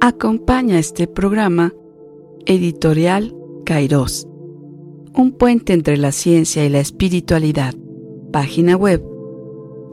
[0.00, 1.74] Acompaña este programa
[2.46, 4.28] Editorial Kairos,
[5.12, 7.74] un puente entre la ciencia y la espiritualidad.
[8.32, 9.02] Página web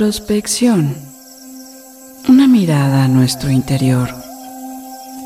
[0.00, 0.96] Introspección.
[2.26, 4.08] Una mirada a nuestro interior.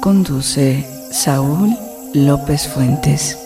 [0.00, 1.76] Conduce Saúl
[2.12, 3.38] López Fuentes.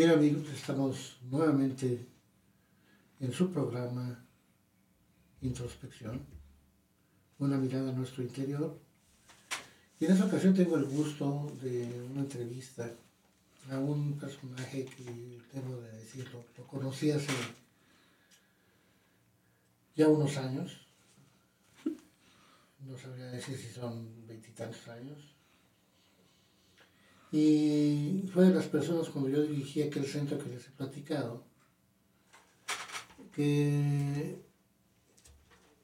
[0.00, 2.06] Bien amigos, estamos nuevamente
[3.20, 4.24] en su programa
[5.42, 6.24] Introspección,
[7.38, 8.80] una mirada a nuestro interior.
[9.98, 12.90] Y en esta ocasión tengo el gusto de una entrevista
[13.70, 17.34] a un personaje que, debo de decirlo, lo conocí hace
[19.94, 20.80] ya unos años,
[22.86, 25.18] no sabría decir si son veintitantos años,
[27.32, 31.44] y fue de las personas cuando yo dirigí aquel centro que les he platicado,
[33.32, 34.40] que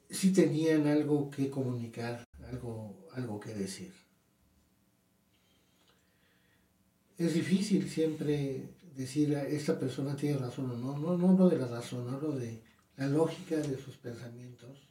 [0.09, 3.93] sí tenían algo que comunicar, algo, algo que decir.
[7.17, 11.67] Es difícil siempre decir esta persona tiene razón o no, no, no hablo de la
[11.67, 12.61] razón, hablo de
[12.97, 14.87] la lógica de sus pensamientos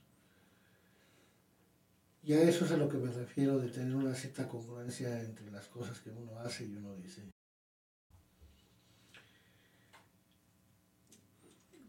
[2.27, 5.49] y a eso es a lo que me refiero de tener una cierta congruencia entre
[5.53, 7.23] las cosas que uno hace y uno dice.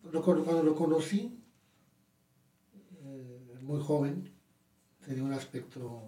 [0.03, 1.43] Cuando lo conocí,
[3.03, 4.31] eh, muy joven,
[5.03, 6.07] tenía un aspecto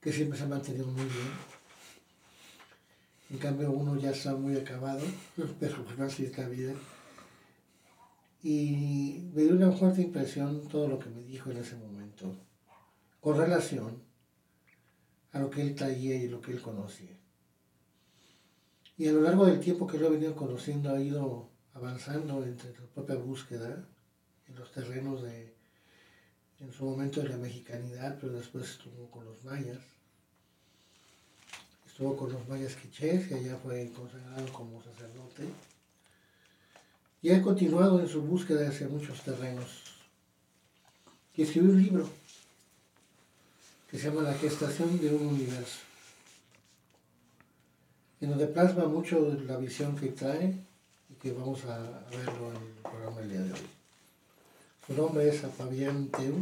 [0.00, 1.30] que siempre se ha mantenido muy bien.
[3.30, 5.04] En cambio uno ya está muy acabado,
[5.60, 6.74] pero pues así es la vida.
[8.42, 12.45] Y me dio una fuerte impresión todo lo que me dijo en ese momento
[13.26, 14.04] con relación
[15.32, 17.10] a lo que él traía y lo que él conocía.
[18.96, 22.72] Y a lo largo del tiempo que lo he venido conociendo ha ido avanzando entre
[22.76, 23.84] su propia búsqueda
[24.46, 25.52] en los terrenos de,
[26.60, 29.80] en su momento de la mexicanidad, pero después estuvo con los mayas.
[31.84, 35.48] Estuvo con los mayas quichés, y allá fue consagrado como sacerdote.
[37.22, 39.82] Y ha continuado en su búsqueda hacia muchos terrenos.
[41.34, 42.08] Y escribió un libro
[43.90, 45.78] que se llama La gestación de un universo,
[48.20, 50.56] en donde plasma mucho la visión que trae
[51.08, 51.78] y que vamos a,
[52.10, 53.66] verlo en el programa del día de hoy.
[54.86, 56.34] Su nombre es Fabián Teu.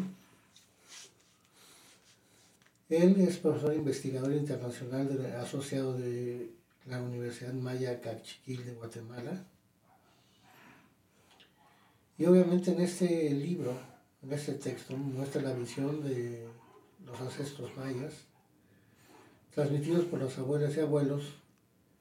[2.88, 6.50] Él es profesor investigador internacional asociado de
[6.86, 9.44] la Universidad Maya Cachiquil de Guatemala.
[12.16, 13.76] Y obviamente en este libro,
[14.22, 16.46] en este texto, muestra la visión de
[17.14, 18.12] los ancestros mayas,
[19.54, 21.34] transmitidos por los abuelos y abuelos,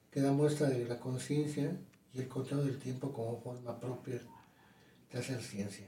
[0.09, 1.77] que dan muestra de la conciencia
[2.13, 4.21] y el control del tiempo como forma propia
[5.11, 5.87] de hacer ciencia.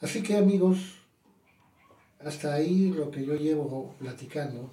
[0.00, 0.96] Así que amigos,
[2.18, 4.70] hasta ahí lo que yo llevo platicando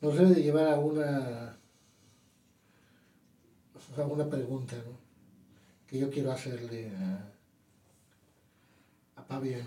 [0.00, 1.58] nos debe de llevar a una,
[3.96, 4.76] a una pregunta
[5.86, 7.37] que yo quiero hacerle a,
[9.36, 9.66] bien.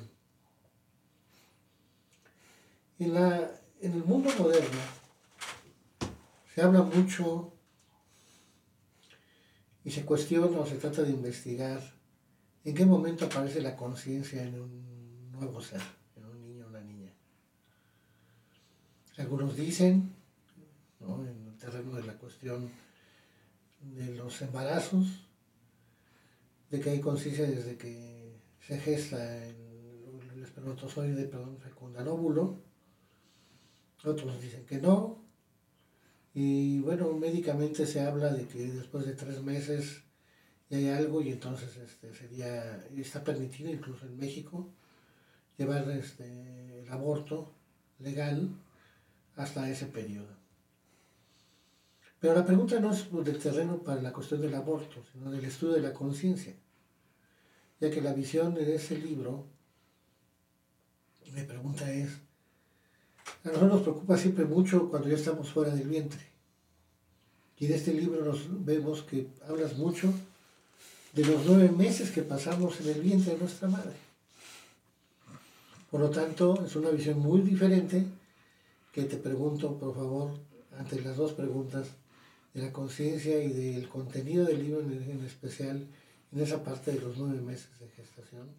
[2.98, 4.80] En, la, en el mundo moderno
[6.54, 7.54] se habla mucho
[9.84, 11.82] y se cuestiona o se trata de investigar
[12.64, 15.82] en qué momento aparece la conciencia en un nuevo ser,
[16.16, 17.12] en un niño o una niña.
[19.18, 20.14] Algunos dicen,
[21.00, 22.70] en el terreno de la cuestión
[23.80, 25.08] de los embarazos,
[26.70, 28.21] de que hay conciencia desde que
[28.62, 29.56] se gesta el,
[30.34, 32.62] el espermatozoide, perdón, fecunda óvulo.
[34.04, 35.22] Otros dicen que no.
[36.34, 40.04] Y bueno, médicamente se habla de que después de tres meses
[40.70, 44.70] ya hay algo y entonces este, sería, está permitido incluso en México
[45.58, 47.54] llevar este, el aborto
[48.00, 48.50] legal
[49.36, 50.40] hasta ese periodo.
[52.20, 55.74] Pero la pregunta no es del terreno para la cuestión del aborto, sino del estudio
[55.74, 56.56] de la conciencia,
[57.82, 59.44] ya que la visión de ese libro,
[61.34, 62.10] mi pregunta es,
[63.44, 66.22] a nosotros nos preocupa siempre mucho cuando ya estamos fuera del vientre.
[67.58, 70.14] Y en este libro nos vemos que hablas mucho
[71.14, 73.96] de los nueve meses que pasamos en el vientre de nuestra madre.
[75.90, 78.06] Por lo tanto, es una visión muy diferente
[78.92, 80.32] que te pregunto, por favor,
[80.78, 81.88] ante las dos preguntas
[82.54, 85.86] de la conciencia y del contenido del libro en, especial,
[86.32, 88.50] en esa parte de los nueve meses de gestación.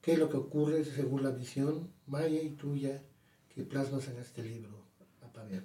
[0.00, 3.02] ¿Qué es lo que ocurre según la visión maya y tuya
[3.54, 4.70] que plasmas en este libro,
[5.22, 5.64] Apavian?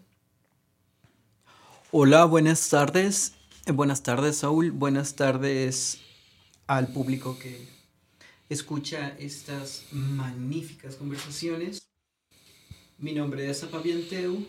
[1.92, 3.34] Hola, buenas tardes.
[3.66, 4.72] Eh, buenas tardes, Saúl.
[4.72, 6.00] Buenas tardes
[6.68, 7.68] al público que
[8.50, 11.88] escucha estas magníficas conversaciones.
[12.98, 14.46] Mi nombre es Apavianteu.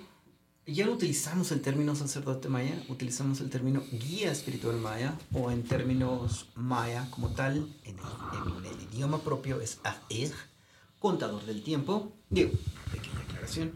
[0.70, 5.62] Ya no utilizamos el término sacerdote maya, utilizamos el término guía espiritual maya o en
[5.62, 10.30] términos maya como tal, en el, idioma propio es Aer,
[10.98, 12.12] contador del tiempo.
[12.28, 12.50] Digo,
[12.92, 13.72] pequeña aclaración.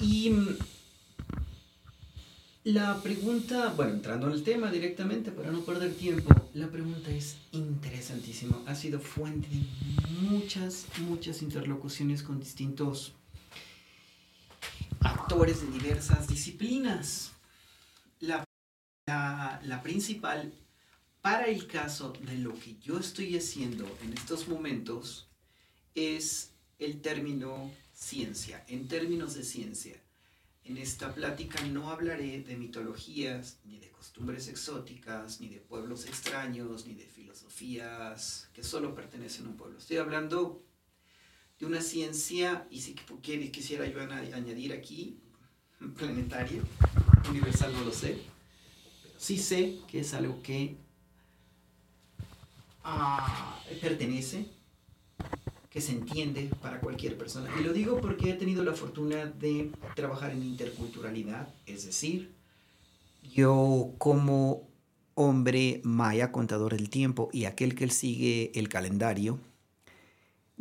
[0.00, 0.32] Y
[2.62, 7.38] la pregunta, bueno, entrando en el tema directamente para no perder tiempo, la pregunta es
[7.50, 8.62] interesantísima.
[8.66, 9.64] Ha sido fuente de
[10.20, 13.14] muchas, muchas interlocuciones con distintos
[15.04, 17.32] actores de diversas disciplinas.
[18.20, 18.44] La,
[19.06, 20.52] la, la principal,
[21.20, 25.28] para el caso de lo que yo estoy haciendo en estos momentos,
[25.94, 30.02] es el término ciencia, en términos de ciencia
[30.64, 36.86] en esta plática no hablaré de mitologías, ni de costumbres exóticas, ni de pueblos extraños,
[36.86, 39.78] ni de filosofías que solo pertenecen a un pueblo.
[39.78, 40.62] Estoy hablando
[41.62, 42.94] de una ciencia, y si
[43.52, 45.20] quisiera yo añadir aquí,
[45.96, 46.60] planetaria,
[47.30, 48.18] universal no lo sé,
[49.00, 50.76] pero sí sé que es algo que
[52.82, 54.46] ah, pertenece
[55.70, 57.48] que se entiende para cualquier persona.
[57.56, 62.34] Y lo digo porque he tenido la fortuna de trabajar en interculturalidad, es decir,
[63.22, 64.68] yo como
[65.14, 69.38] hombre maya, contador del tiempo y aquel que sigue el calendario,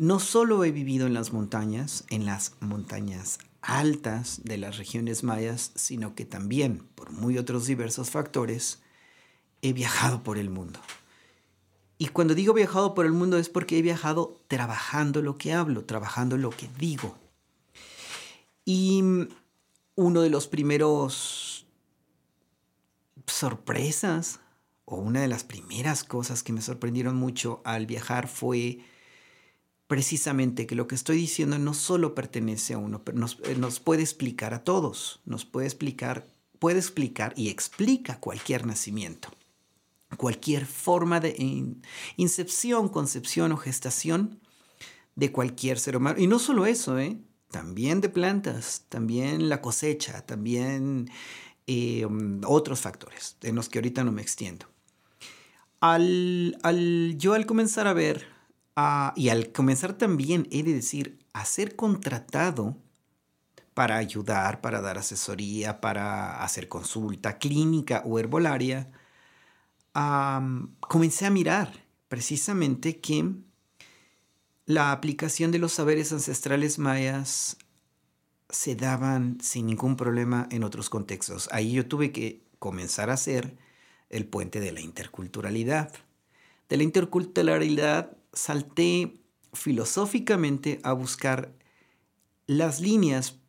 [0.02, 5.72] no solo he vivido en las montañas, en las montañas altas de las regiones mayas,
[5.76, 8.82] sino que también, por muy otros diversos factores,
[9.62, 10.80] he viajado por el mundo.
[12.00, 15.86] Y cuando digo viajado por el mundo es porque he viajado trabajando lo que hablo,
[15.86, 17.16] trabajando lo que digo.
[18.66, 19.04] Y
[19.94, 21.68] uno de los primeros
[23.28, 24.40] sorpresas
[24.86, 28.80] o una de las primeras cosas que me sorprendieron mucho al viajar fue
[29.92, 33.82] precisamente que lo que estoy diciendo no solo pertenece a uno, pero nos, eh, nos
[33.82, 36.30] puede explicar a todos, nos puede explicar,
[36.60, 39.28] puede explicar y explica cualquier nacimiento
[40.16, 41.36] cualquier forma de
[42.16, 44.40] incepción, concepción o gestación
[45.16, 46.20] de cualquier ser humano.
[46.20, 47.18] Y no solo eso, ¿eh?
[47.50, 51.12] también de plantas, también la cosecha, también
[51.68, 52.08] eh,
[52.46, 54.68] otros factores en los que ahorita no me extiendo.
[55.82, 56.56] Al,
[57.18, 58.31] yo al comenzar a ver,
[59.16, 62.78] y al comenzar también, he de decir, a ser contratado
[63.74, 68.92] para ayudar, para dar asesoría, para hacer consulta clínica o herbolaria,
[70.80, 71.74] comencé a mirar
[72.08, 73.34] precisamente que
[74.66, 77.58] la aplicación de los saberes ancestrales mayas
[78.50, 81.50] se daban sin ningún problema en otros contextos.
[81.52, 83.58] Ahí yo tuve que comenzar a hacer
[84.10, 85.94] el puente de la interculturalidad.
[86.70, 89.14] De la interculturalidad salté
[89.54, 91.54] filosóficamente a buscar
[92.48, 93.40] las líneas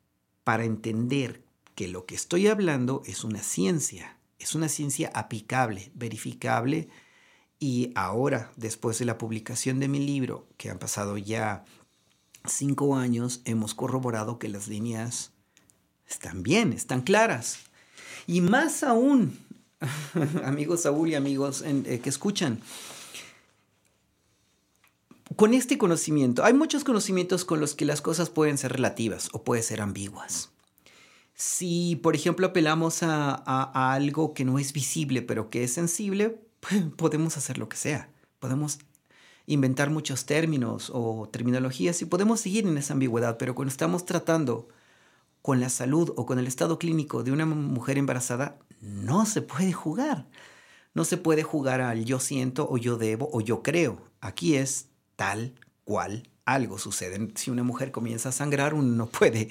[0.44, 6.88] para entender que lo que estoy hablando es una ciencia es una ciencia aplicable, verificable,
[7.58, 11.64] y ahora, después de la publicación de mi libro, que han pasado ya
[12.44, 15.30] cinco años, hemos corroborado que las líneas
[16.08, 17.58] están bien, están claras.
[18.26, 19.38] Y más aún,
[20.44, 22.60] amigos Saúl y amigos eh, que escuchan,
[25.36, 29.44] con este conocimiento, hay muchos conocimientos con los que las cosas pueden ser relativas o
[29.44, 30.50] pueden ser ambiguas.
[31.34, 36.40] Si, por ejemplo, apelamos a, algo que no es visible, pero que es sensible,
[36.96, 38.10] podemos hacer lo que sea.
[38.38, 38.78] Podemos
[39.46, 44.68] inventar muchos términos o terminologías y podemos seguir en esa ambigüedad, pero cuando estamos tratando
[45.40, 49.72] con la salud o con el estado clínico de una mujer embarazada, no se puede
[49.72, 50.28] jugar.
[50.94, 54.10] No se puede jugar al yo siento o yo debo o yo creo.
[54.20, 54.91] Aquí es
[55.22, 57.28] tal cual algo sucede.
[57.36, 59.48] Si una mujer comienza a sangrar, uno no puede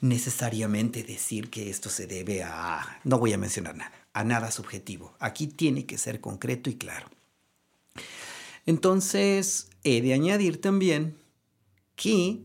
[0.00, 5.14] necesariamente decir que esto se debe a, no voy a mencionar nada, a nada subjetivo.
[5.20, 7.06] Aquí tiene que ser concreto y claro.
[8.66, 11.16] Entonces, he de añadir también
[11.94, 12.40] que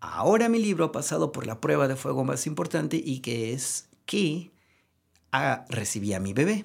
[0.00, 3.86] ahora mi libro ha pasado por la prueba de fuego más importante y que es
[4.06, 4.50] que
[5.30, 6.64] ah, recibí a mi bebé.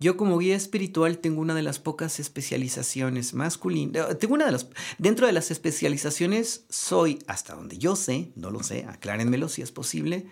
[0.00, 4.10] Yo como guía espiritual tengo una de las pocas especializaciones masculinas.
[4.10, 4.66] Eh, tengo una de las...
[4.96, 9.70] Dentro de las especializaciones soy, hasta donde yo sé, no lo sé, aclárenmelo si es
[9.72, 10.26] posible,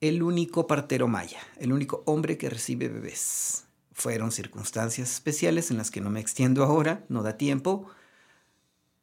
[0.00, 3.66] el único partero maya, el único hombre que recibe bebés.
[3.92, 7.86] Fueron circunstancias especiales en las que no me extiendo ahora, no da tiempo,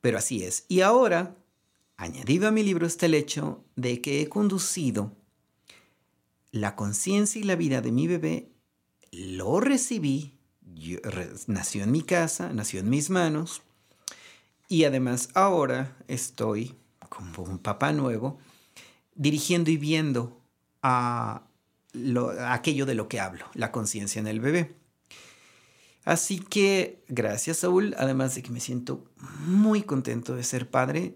[0.01, 0.65] pero así es.
[0.67, 1.37] Y ahora,
[1.95, 5.15] añadido a mi libro está el hecho de que he conducido
[6.51, 8.51] la conciencia y la vida de mi bebé,
[9.11, 10.33] lo recibí,
[11.47, 13.61] nació en mi casa, nació en mis manos,
[14.67, 16.75] y además ahora estoy
[17.09, 18.39] como un papá nuevo,
[19.15, 20.39] dirigiendo y viendo
[20.81, 21.43] a,
[22.39, 24.75] a aquello de lo que hablo, la conciencia en el bebé.
[26.05, 29.05] Así que gracias Saúl, además de que me siento
[29.45, 31.15] muy contento de ser padre,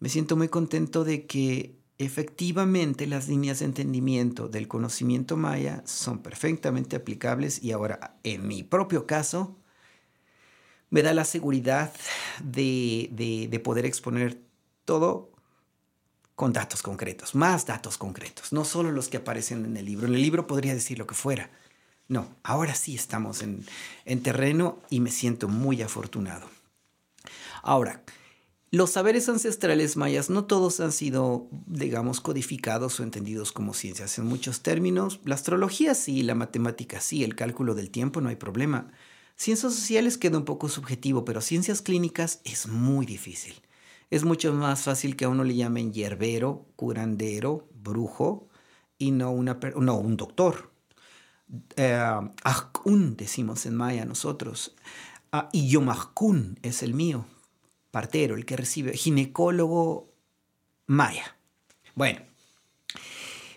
[0.00, 6.18] me siento muy contento de que efectivamente las líneas de entendimiento del conocimiento maya son
[6.22, 9.56] perfectamente aplicables y ahora en mi propio caso
[10.90, 11.92] me da la seguridad
[12.42, 14.40] de, de poder exponer
[14.84, 15.32] todo
[16.34, 20.06] con datos concretos, más datos concretos, no solo los que aparecen en el libro.
[20.06, 21.50] En el libro podría decir lo que fuera
[22.08, 23.64] no, ahora sí estamos en,
[24.22, 26.48] terreno y me siento muy afortunado.
[27.62, 28.02] Ahora,
[28.76, 34.26] los saberes ancestrales mayas no todos han sido, digamos, codificados o entendidos como ciencias en
[34.26, 35.20] muchos términos.
[35.24, 38.92] La astrología sí, la matemática sí, el cálculo del tiempo no hay problema.
[39.34, 43.54] Ciencias sociales queda un poco subjetivo, pero ciencias clínicas es muy difícil.
[44.10, 48.48] Es mucho más fácil que a uno le llamen hierbero, curandero, brujo
[48.98, 50.70] y no, una, no un doctor
[51.76, 52.20] eh,
[53.16, 54.74] decimos en maya nosotros,
[55.32, 57.26] uh, y Yomahkun es el mío,
[57.96, 60.12] partero, el que recibe, ginecólogo
[60.84, 61.34] maya.
[61.94, 62.20] Bueno,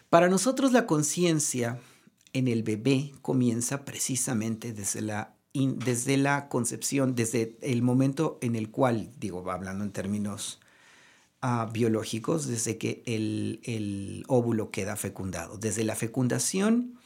[0.10, 1.82] para nosotros la conciencia
[2.32, 8.72] en el bebé comienza precisamente desde la, desde la concepción, desde el momento en el
[8.72, 10.62] cual, digo, hablando en términos
[11.42, 15.58] ah, biológicos, desde que el, el óvulo queda fecundado.
[15.58, 16.98] Desde la fecundación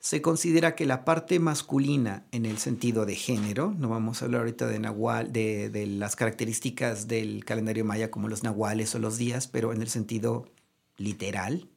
[0.00, 4.42] se considera que la parte masculina en el sentido de género, no vamos a hablar
[4.42, 9.48] ahorita de, nahual, de, las características del calendario maya como los nahuales o los días,
[9.48, 10.48] pero en el sentido
[10.96, 11.68] literal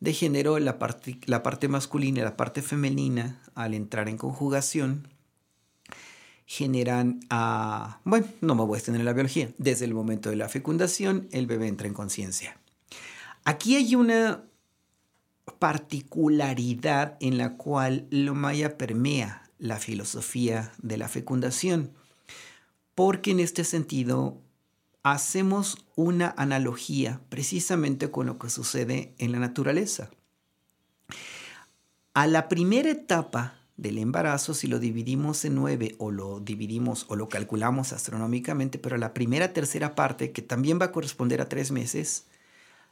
[0.00, 5.08] de género, la parte, la parte masculina y la parte femenina, al entrar en conjugación,
[6.46, 8.00] generan a...
[8.04, 9.50] Bueno, no me voy a extender en la biología.
[9.58, 12.58] Desde el momento de la fecundación, el bebé entra en conciencia.
[13.44, 14.44] Aquí hay una
[15.58, 21.92] particularidad en la cual lo maya permea la filosofía de la fecundación,
[22.94, 24.40] porque en este sentido
[25.02, 30.10] hacemos una analogía precisamente con lo que sucede en la naturaleza.
[32.14, 37.16] A la primera etapa del embarazo, si lo dividimos en nueve o lo dividimos o
[37.16, 41.72] lo calculamos astronómicamente, pero la primera tercera parte, que también va a corresponder a tres
[41.72, 42.26] meses,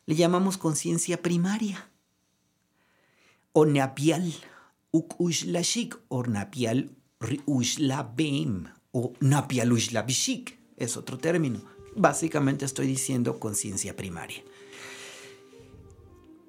[0.07, 1.92] le llamamos conciencia primaria
[3.55, 4.33] napial
[4.91, 6.91] uk ushlashik ornapial
[8.17, 9.71] bem o napial
[10.07, 11.61] bishik es otro término.
[11.95, 14.43] Básicamente estoy diciendo conciencia primaria.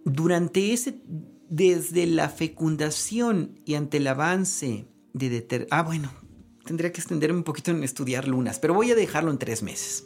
[0.06, 1.02] Durante ese,
[1.50, 5.68] desde la fecundación y ante el avance de deter...
[5.70, 6.12] Ah, bueno,
[6.66, 10.06] tendría que extenderme un poquito en estudiar lunas, pero voy a dejarlo en tres meses.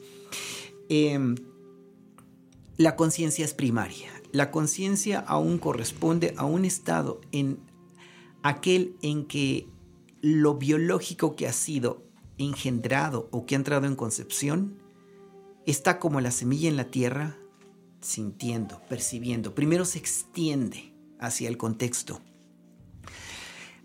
[0.89, 1.35] Em,
[2.77, 4.16] la conciencia es primaria.
[4.31, 7.59] La conciencia aún corresponde a un estado en
[8.43, 9.67] aquel en que
[10.21, 12.03] lo biológico que ha sido
[12.37, 14.77] engendrado o que ha entrado en concepción
[15.65, 17.37] está como la semilla en la tierra,
[18.01, 19.53] sintiendo, percibiendo.
[19.53, 22.21] Primero se extiende hacia el contexto.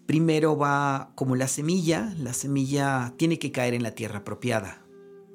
[0.06, 4.84] Primero va como la semilla, la semilla tiene que caer en la tierra apropiada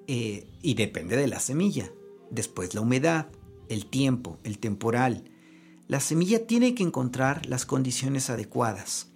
[0.08, 1.92] eh, y depende de la semilla.
[2.30, 3.28] Después la humedad,
[3.69, 5.24] el tiempo, el temporal.
[5.88, 9.07] La semilla tiene que encontrar las condiciones adecuadas.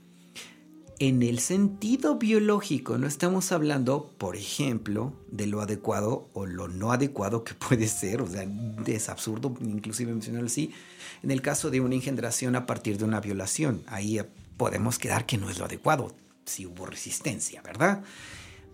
[0.99, 6.91] En el sentido biológico no estamos hablando, por ejemplo, de lo adecuado o lo no
[6.91, 8.45] adecuado que puede ser, o sea,
[8.85, 10.71] es absurdo inclusive mencionarlo así,
[11.23, 13.81] en el caso de una engendración a partir de una violación.
[13.87, 14.21] Ahí
[14.57, 16.13] podemos quedar que no es lo adecuado,
[16.45, 18.03] si hubo resistencia, ¿verdad?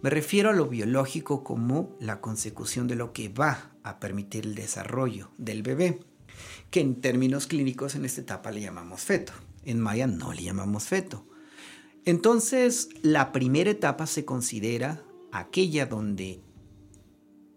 [0.01, 4.56] Me refiero a lo biológico como la consecución de lo que va a permitir el
[4.56, 6.00] desarrollo del bebé,
[6.70, 9.34] que en términos clínicos en esta etapa le llamamos feto.
[9.63, 11.25] En Maya no le llamamos feto.
[12.06, 16.42] Entonces, la primera etapa se considera aquella donde,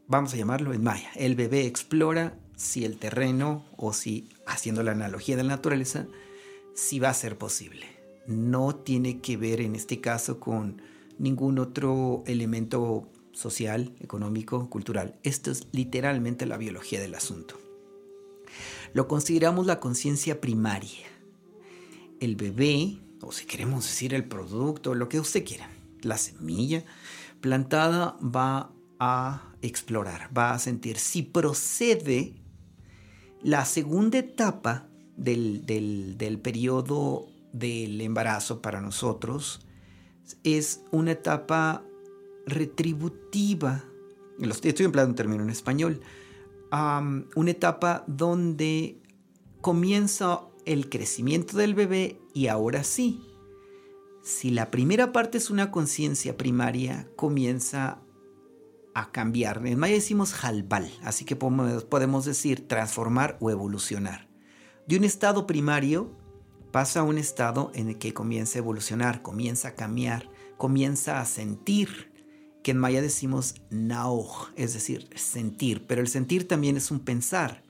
[0.08, 4.92] vamos a llamarlo en Maya, el bebé explora si el terreno o si, haciendo la
[4.92, 6.06] analogía de la naturaleza,
[6.74, 7.86] si va a ser posible.
[8.26, 10.82] No tiene que ver en este caso con
[11.20, 15.18] ningún otro elemento social, económico, cultural.
[15.22, 17.56] Esto es literalmente la biología del asunto.
[18.94, 21.06] Lo consideramos la conciencia primaria.
[22.20, 26.84] El bebé, o si queremos decir el producto, lo que usted quiera, la semilla
[27.40, 30.98] plantada va a explorar, va a sentir.
[30.98, 32.34] Si procede
[33.42, 39.66] la segunda etapa del, del periodo del embarazo para nosotros,
[40.44, 41.84] es una etapa
[42.46, 43.84] retributiva.
[44.38, 46.00] Estoy empleando un término en español.
[46.72, 49.00] una etapa donde
[49.60, 53.26] comienza el crecimiento del bebé y ahora sí,
[54.22, 58.02] si la primera parte es una conciencia primaria, comienza
[58.94, 59.66] a cambiar.
[59.66, 64.28] En maya decimos halbal, así que podemos decir transformar o evolucionar.
[64.86, 66.10] De un estado primario
[66.70, 71.24] pasa a un estado en el que comienza a evolucionar, comienza a cambiar, comienza a
[71.24, 72.10] sentir,
[72.62, 77.62] que en maya decimos nao, es decir, sentir, pero el sentir también es un pensar.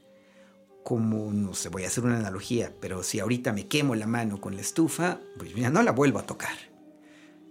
[0.82, 4.40] Como, no sé, voy a hacer una analogía, pero si ahorita me quemo la mano
[4.40, 6.56] con la estufa, pues ya no la vuelvo a tocar.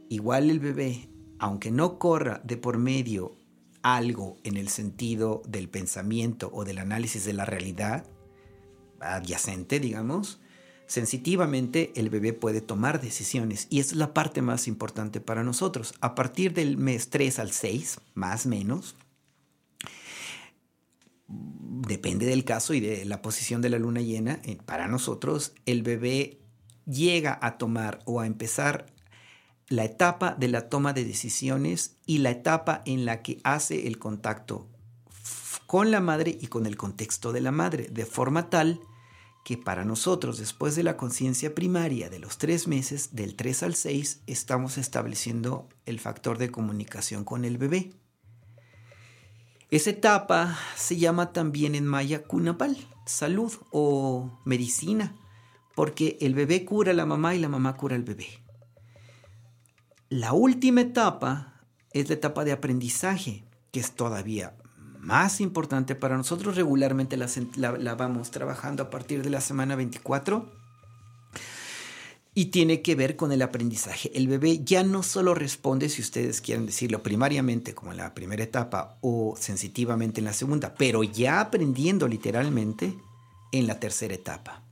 [0.10, 3.38] Igual el bebé, aunque no corra de por medio
[3.82, 8.06] algo en el sentido del pensamiento o del análisis de la realidad,
[9.00, 10.42] adyacente, digamos,
[10.90, 15.94] sensitivamente el bebé puede tomar decisiones y es la parte más importante para nosotros.
[16.02, 18.96] A partir del mes 3 al 6, más o menos,
[21.28, 25.84] depende del caso y de la posición de la luna llena, eh, para nosotros el
[25.84, 26.40] bebé
[26.88, 28.88] llega a tomar o a empezar
[29.68, 34.00] la etapa de la toma de decisiones y la etapa en la que hace el
[34.00, 34.68] contacto
[35.68, 38.82] con la madre y con el contexto de la madre, de forma tal
[39.50, 43.74] que para nosotros, después de la conciencia primaria de los tres meses, del 3 al
[43.74, 47.90] 6, estamos estableciendo el factor de comunicación con el bebé.
[49.72, 55.16] Esa etapa se llama también en maya kunapal, salud o medicina,
[55.74, 58.28] porque el bebé cura a la mamá y la mamá cura al bebé.
[60.10, 64.59] La última etapa es la etapa de aprendizaje, que es todavía
[65.00, 66.56] más importante para nosotros.
[66.56, 70.60] Regularmente la, vamos trabajando a partir de la semana 24
[72.36, 74.12] y tiene que ver con el aprendizaje.
[74.14, 78.44] El bebé ya no solo responde, si ustedes quieren decirlo, primariamente como en la primera
[78.44, 82.94] etapa o sensitivamente en la segunda, pero ya aprendiendo literalmente
[83.52, 84.64] en la tercera etapa.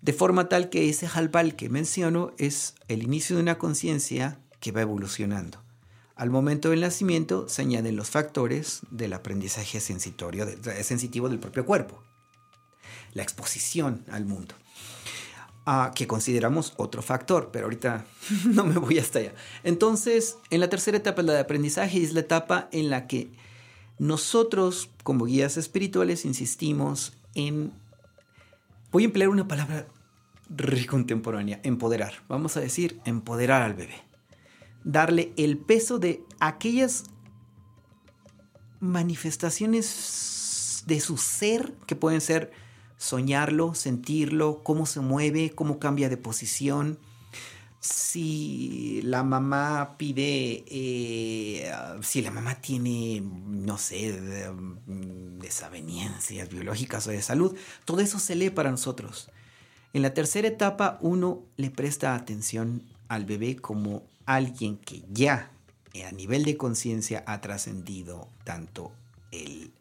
[0.00, 4.70] De forma tal que ese halbal que menciono es el inicio de una conciencia que
[4.72, 5.67] va evolucionando.
[6.18, 10.48] Al momento del nacimiento se añaden los factores del aprendizaje sensitorio,
[10.82, 12.02] sensitivo del propio cuerpo,
[13.14, 14.56] la exposición al mundo,
[15.64, 18.04] ah, que consideramos otro factor, pero ahorita
[18.46, 19.32] no me voy hasta allá.
[19.62, 23.30] Entonces, en la tercera etapa, la de aprendizaje, es la etapa en la que
[24.00, 27.72] nosotros, como guías espirituales, insistimos en,
[28.90, 29.86] voy a emplear una palabra
[30.90, 32.14] contemporánea, empoderar.
[32.28, 34.07] Vamos a decir, empoderar al bebé
[34.88, 37.04] darle el peso de aquellas
[38.80, 42.50] manifestaciones de su ser que pueden ser
[42.96, 46.98] soñarlo, sentirlo, cómo se mueve, cómo cambia de posición.
[47.80, 51.70] Si la mamá pide, eh,
[52.00, 54.18] si la mamá tiene, no sé,
[55.38, 59.28] desavenencias biológicas o de salud, todo eso se lee para nosotros.
[59.92, 65.50] En la tercera etapa uno le presta atención al bebé como alguien que ya
[65.94, 68.92] eh, a nivel de conciencia ha trascendido tanto
[69.32, 69.72] el,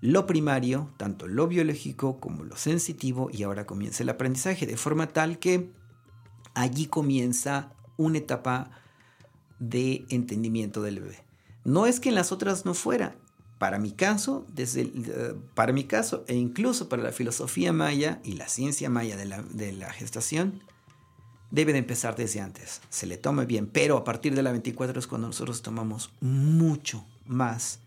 [0.00, 5.08] lo primario, tanto lo biológico como lo sensitivo y ahora comienza el aprendizaje de forma
[5.08, 5.72] tal que
[6.54, 8.70] allí comienza una etapa
[9.58, 11.24] de entendimiento del bebé.
[11.64, 13.16] No es que en las otras no fuera.
[13.58, 18.32] Para mi caso, desde eh, para mi caso e incluso para la filosofía maya y
[18.32, 20.62] la ciencia maya de la, de la gestación,
[21.50, 22.80] debe de empezar desde antes.
[22.90, 27.04] Se le tome bien, pero a partir de la 24 es cuando nosotros tomamos mucho
[27.26, 27.80] más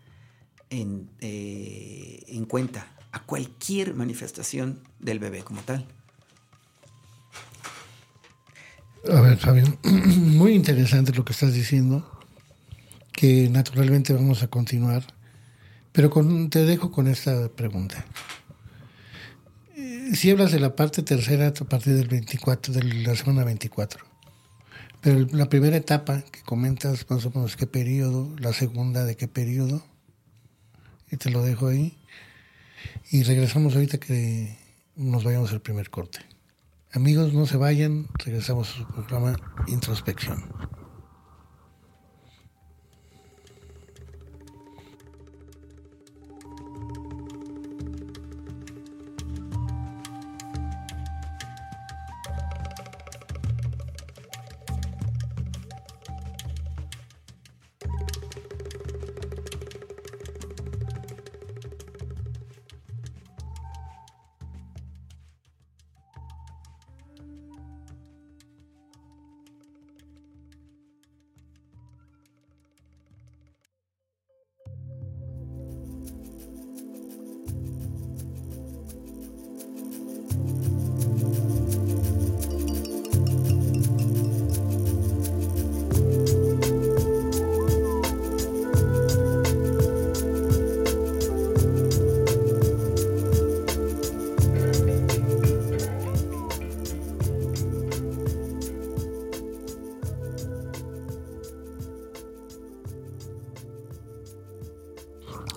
[0.70, 5.86] en, eh, en cuenta a cualquier manifestación del bebé como tal.
[9.10, 12.10] A ver, Fabián, muy interesante lo que estás diciendo,
[13.12, 15.04] que naturalmente vamos a continuar,
[15.92, 16.10] pero
[16.48, 18.04] te dejo con esta pregunta.
[20.12, 24.04] Si hablas de la parte tercera a partir del 24, de la semana 24,
[25.00, 29.28] pero la primera etapa que comentas más o menos qué periodo, la segunda de qué
[29.28, 29.82] periodo,
[31.10, 31.96] y te lo dejo ahí,
[33.10, 34.58] y regresamos ahorita que
[34.94, 36.20] nos vayamos al primer corte.
[36.92, 39.36] Amigos, no se vayan, regresamos a su programa
[39.68, 40.44] Introspección.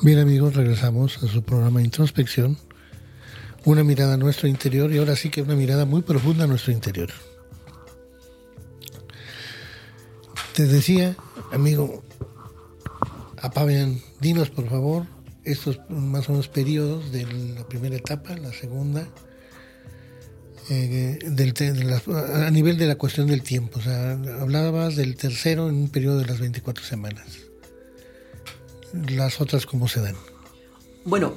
[0.07, 2.57] Bien amigos, regresamos a su programa Introspección,
[3.65, 6.71] una mirada a nuestro interior y ahora sí que una mirada muy profunda a nuestro
[6.71, 7.09] interior.
[10.55, 11.17] Te decía,
[11.51, 12.03] amigo,
[13.41, 15.07] Apabian, dinos por favor
[15.43, 19.05] estos más o menos periodos de la primera etapa, la segunda,
[20.69, 21.19] eh,
[22.45, 23.79] a nivel de la cuestión del tiempo.
[23.79, 27.46] O sea, hablabas del tercero en un periodo de las 24 semanas
[28.93, 30.15] las otras cómo se dan?
[31.05, 31.33] Bueno,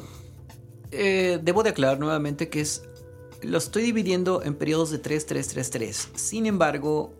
[0.91, 2.83] eh, debo de aclarar nuevamente que es
[3.43, 6.09] lo estoy dividiendo en periodos de 3, 3, 3, 3.
[6.15, 7.15] Sin embargo,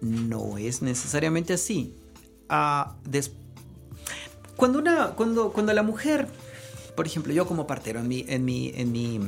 [0.00, 1.94] no es necesariamente así.
[2.48, 2.96] Ah,
[4.56, 6.28] cuando, una, cuando, cuando la mujer,
[6.96, 9.20] por ejemplo, yo como partero, en mi, en mi, en mi,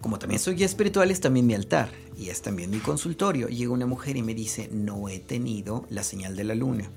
[0.00, 3.48] como también soy guía espiritual, es también mi altar y es también mi consultorio.
[3.48, 6.90] Llega una mujer y me dice, no he tenido la señal de la luna,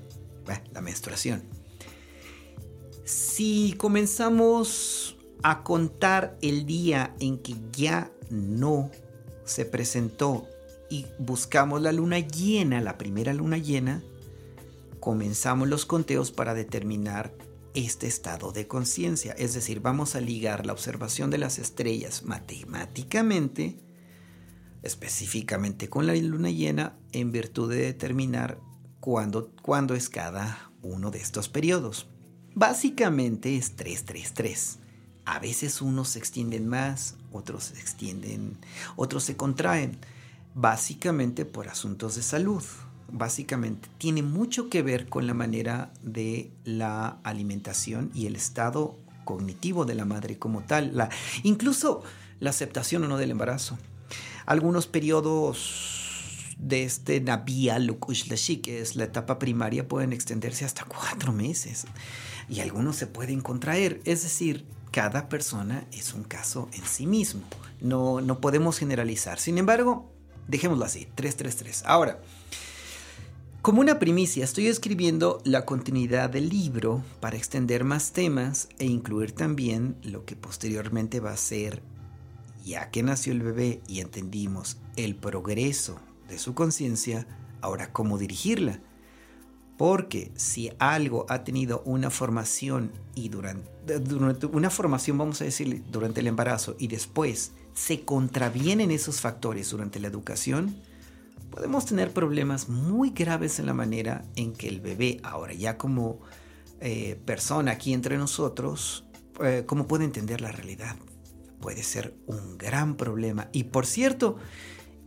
[0.72, 1.55] la menstruación.
[3.06, 8.90] Si comenzamos a contar el día en que ya no
[9.44, 10.48] se presentó
[10.90, 14.02] y buscamos la luna llena, la primera luna llena,
[14.98, 17.32] comenzamos los conteos para determinar
[17.74, 19.34] este estado de conciencia.
[19.38, 23.78] Es decir, vamos a ligar la observación de las estrellas matemáticamente,
[24.82, 28.58] específicamente con la luna llena, en virtud de determinar
[28.98, 32.08] cuándo, cuándo es cada uno de estos periodos.
[32.56, 34.78] Básicamente es 333.
[35.26, 38.56] A veces unos se extienden más, otros se extienden,
[38.96, 39.98] otros se contraen,
[40.54, 42.62] básicamente por asuntos de salud.
[43.12, 49.84] Básicamente tiene mucho que ver con la manera de la alimentación y el estado cognitivo
[49.84, 51.10] de la madre como tal,
[51.42, 52.04] incluso
[52.40, 53.76] la aceptación o no del embarazo.
[54.46, 61.34] Algunos periodos de este Nabia Lukushlashi, que es la etapa primaria, pueden extenderse hasta cuatro
[61.34, 61.84] meses
[62.48, 64.00] y algunos se pueden contraer.
[64.04, 67.42] Es decir, cada persona es un caso en sí mismo.
[67.80, 69.38] No, no podemos generalizar.
[69.38, 70.10] Sin embargo,
[70.48, 71.84] dejémoslo así, 333.
[71.86, 72.20] Ahora,
[73.66, 79.32] como una primicia, estoy escribiendo la continuidad del libro para extender más temas e incluir
[79.32, 81.82] también lo que posteriormente va a ser,
[82.64, 87.26] ya que nació el bebé y entendimos el progreso de su conciencia,
[87.60, 88.80] ahora cómo dirigirla.
[89.76, 96.20] Porque si algo ha tenido una formación y durante, una formación, vamos a decir, durante
[96.20, 100.76] el embarazo y después se contravienen esos factores durante la educación,
[101.50, 106.20] podemos tener problemas muy graves en la manera en que el bebé, ahora ya como
[106.80, 109.04] eh, persona aquí entre nosotros,
[109.42, 110.96] eh, cómo puede entender la realidad.
[111.60, 113.48] Puede ser un gran problema.
[113.52, 114.36] Y por cierto,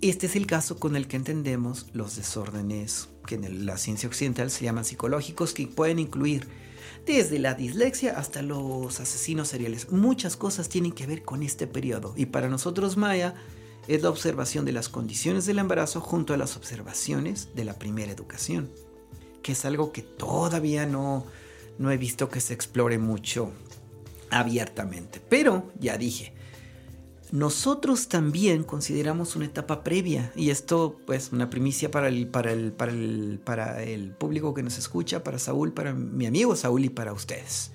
[0.02, 4.52] este es el caso con el que entendemos los desórdenes que en la ciencia occidental
[4.52, 6.48] se llaman psicológicos, que pueden incluir
[7.06, 9.92] desde la dislexia hasta los asesinos seriales.
[9.92, 12.14] Muchas cosas tienen que ver con este periodo.
[12.16, 13.36] Y para nosotros Maya
[13.88, 18.12] es la observación de las condiciones del embarazo junto a las observaciones de la primera
[18.12, 18.70] educación,
[19.42, 21.26] que es algo que todavía no,
[21.78, 23.52] no he visto que se explore mucho
[24.30, 25.20] abiertamente.
[25.28, 26.34] Pero ya dije,
[27.32, 32.72] nosotros también consideramos una etapa previa, y esto pues una primicia para el, para el,
[32.72, 36.90] para el, para el público que nos escucha, para Saúl, para mi amigo Saúl y
[36.90, 37.72] para ustedes.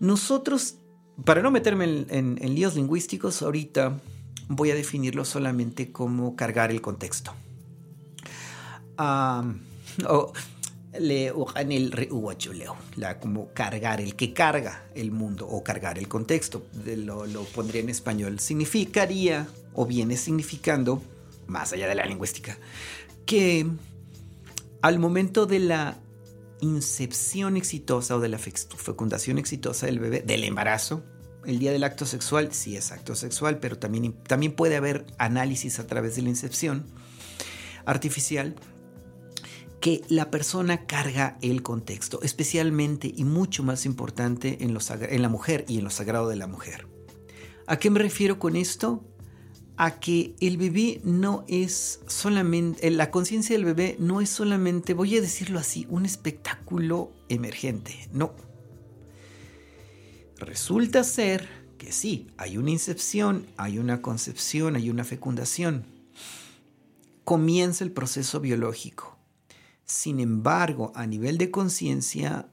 [0.00, 0.76] Nosotros,
[1.24, 4.00] para no meterme en, líos lingüísticos, ahorita
[4.48, 7.32] voy a definirlo solamente como cargar el contexto.
[8.98, 10.32] o
[11.00, 11.32] le
[12.96, 17.80] la como cargar, el que carga el mundo o cargar el contexto, lo, lo pondría
[17.80, 21.02] en español, significaría o viene significando,
[21.46, 22.58] más allá de la lingüística,
[23.24, 23.66] que
[24.82, 25.98] al momento de la
[26.60, 31.04] incepción exitosa o de la fecundación exitosa del bebé, del embarazo,
[31.44, 35.78] el día del acto sexual, sí es acto sexual, pero también, también puede haber análisis
[35.78, 36.86] a través de la incepción
[37.84, 38.56] artificial
[39.80, 44.74] que la persona carga el contexto, especialmente y mucho más importante en,
[45.22, 46.86] la mujer y en lo sagrado de la mujer.
[47.66, 49.04] ¿A qué me refiero con esto?
[49.76, 55.16] A que el bebé no es solamente, la conciencia del bebé no es solamente, voy
[55.16, 58.34] a decirlo así, un espectáculo emergente, no.
[60.38, 65.84] Resulta ser que sí, hay una incepción, hay una concepción, hay una fecundación.
[67.24, 69.15] Comienza el proceso biológico
[69.86, 72.48] sin embargo, a nivel de conciencia,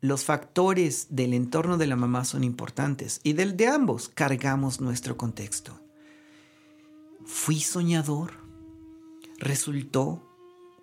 [0.00, 5.16] los factores del entorno de la mamá son importantes y del de ambos cargamos nuestro
[5.16, 5.80] contexto.
[7.24, 8.32] Fui soñador.
[9.38, 10.22] Resultó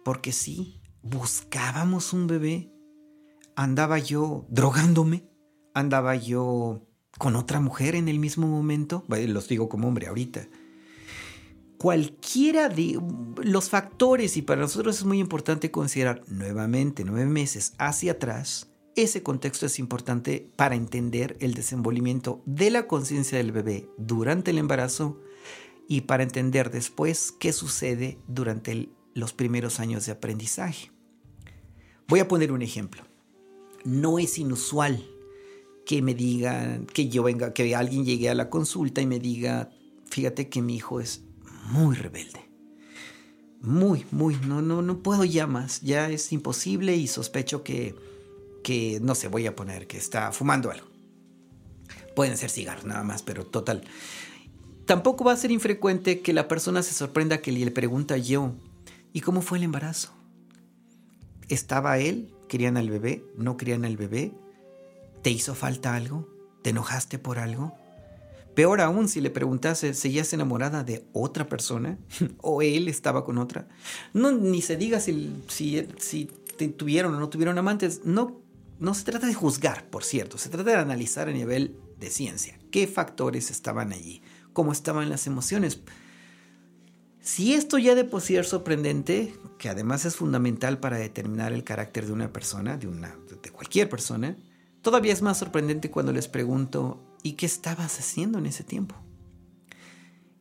[0.03, 2.73] porque sí, buscábamos un bebé.
[3.55, 5.29] Andaba yo drogándome.
[5.73, 9.03] Andaba yo con otra mujer en el mismo momento.
[9.07, 10.47] los digo como hombre ahorita
[11.81, 13.01] cualquiera de
[13.43, 19.23] los factores, y para nosotros es muy importante considerar nuevamente nueve meses hacia atrás, ese
[19.23, 25.19] contexto es importante para entender el desenvolvimiento de la conciencia del bebé durante el embarazo
[25.87, 30.91] y para entender después qué sucede durante los primeros años de aprendizaje.
[32.07, 33.01] Voy a poner un ejemplo.
[33.85, 35.03] No es inusual
[35.87, 39.71] que me digan, que yo venga, que alguien llegue a la consulta y me diga,
[40.05, 41.23] fíjate que mi hijo es
[41.65, 42.39] muy rebelde.
[43.61, 45.81] Muy, muy, no, no, no puedo ya más.
[45.81, 47.95] Ya es imposible y sospecho que,
[48.63, 50.87] que, no sé, voy a poner que está fumando algo.
[52.15, 53.83] Pueden ser cigarros nada más, pero total.
[54.85, 58.53] Tampoco va a ser infrecuente que la persona se sorprenda que le pregunta yo,
[59.13, 60.11] ¿y cómo fue el embarazo?
[61.47, 62.33] ¿Estaba él?
[62.49, 63.23] ¿Querían al bebé?
[63.37, 64.33] ¿No querían al bebé?
[65.21, 66.27] ¿Te hizo falta algo?
[66.63, 67.77] ¿Te enojaste por algo?
[68.53, 71.97] Peor aún si le preguntase, ¿seguías enamorada de otra persona?
[72.41, 73.67] ¿O él estaba con otra?
[74.13, 76.29] No, ni se diga si, si,
[76.77, 78.01] tuvieron o no tuvieron amantes.
[78.03, 78.41] No,
[78.79, 80.37] no se trata de juzgar, por cierto.
[80.37, 82.59] Se trata de analizar a nivel de ciencia.
[82.71, 84.21] ¿Qué factores estaban allí?
[84.53, 85.79] ¿Cómo estaban las emociones?
[87.21, 91.63] Si esto ya de por sí es sorprendente, que además es fundamental para determinar el
[91.63, 94.35] carácter de una persona, de, una, de cualquier persona,
[94.81, 98.95] todavía es más sorprendente cuando les pregunto ¿Y qué estabas haciendo en ese tiempo?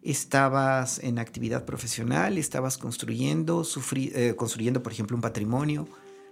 [0.03, 2.39] ¿Estabas en actividad profesional?
[2.39, 5.89] ¿Estabas construyendo, eh, construyendo, por ejemplo, un patrimonio?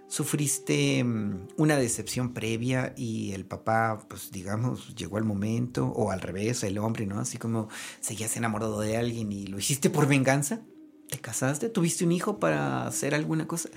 [0.07, 5.85] ¿Sufriste mm, una decepción previa y el papá, pues digamos, llegó al momento?
[5.87, 7.19] O al revés, el hombre, ¿no?
[7.19, 10.61] Así como seguías enamorado de alguien y lo hiciste por venganza.
[11.09, 11.69] ¿Te casaste?
[11.69, 13.69] ¿Tuviste un hijo para hacer alguna cosa?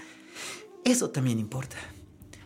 [0.85, 1.77] Eso también importa.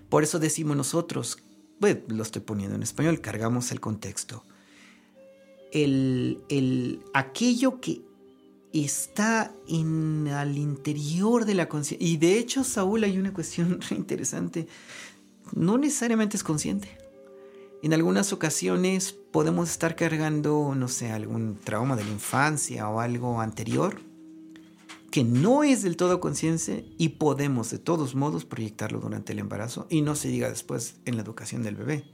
[0.09, 1.39] Por eso decimos nosotros
[1.81, 4.43] lo estoy poniendo en español, cargamos el contexto.
[5.73, 8.03] El, el, aquello que
[8.73, 12.07] está en al interior de la conciencia.
[12.07, 14.69] Y de hecho, Saúl, hay una cuestión interesante.
[15.55, 16.97] No necesariamente es consciente.
[17.83, 23.41] En algunas ocasiones podemos estar cargando, no sé, algún trauma de la infancia o algo
[23.41, 24.01] anterior
[25.17, 29.87] que no es del todo conciencia y podemos de todos modos proyectarlo durante el embarazo
[29.89, 32.05] y no se diga después en la educación del bebé.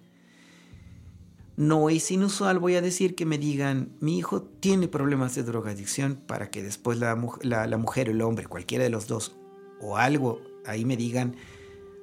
[1.57, 6.15] No es inusual, voy a decir, que me digan, mi hijo tiene problemas de drogadicción
[6.15, 9.35] para que después la, la, mujer o el hombre, cualquiera de los dos,
[9.81, 11.35] o algo, ahí me digan,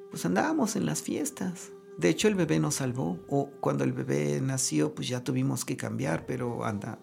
[0.09, 1.71] pues andábamos en las fiestas.
[1.97, 3.19] De hecho, el bebé nos salvó.
[3.29, 6.99] O cuando el bebé nació, pues ya tuvimos que cambiar, pero anda.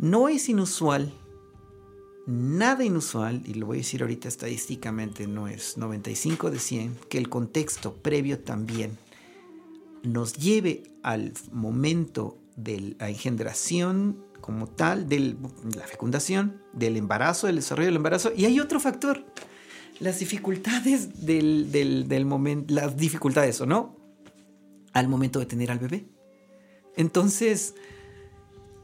[0.00, 1.14] No es inusual
[2.26, 7.18] nada inusual, y lo voy a decir ahorita estadísticamente, no es 95 de 100, que
[7.18, 8.98] el contexto previo también
[10.02, 15.36] nos lleve al momento de la engendración como tal, de
[15.76, 18.32] la fecundación, del embarazo, del desarrollo del embarazo.
[18.36, 19.24] Y hay otro factor,
[19.98, 23.96] las dificultades del, del momento, las dificultades o no,
[24.92, 26.06] al momento de tener al bebé.
[26.96, 27.74] Entonces,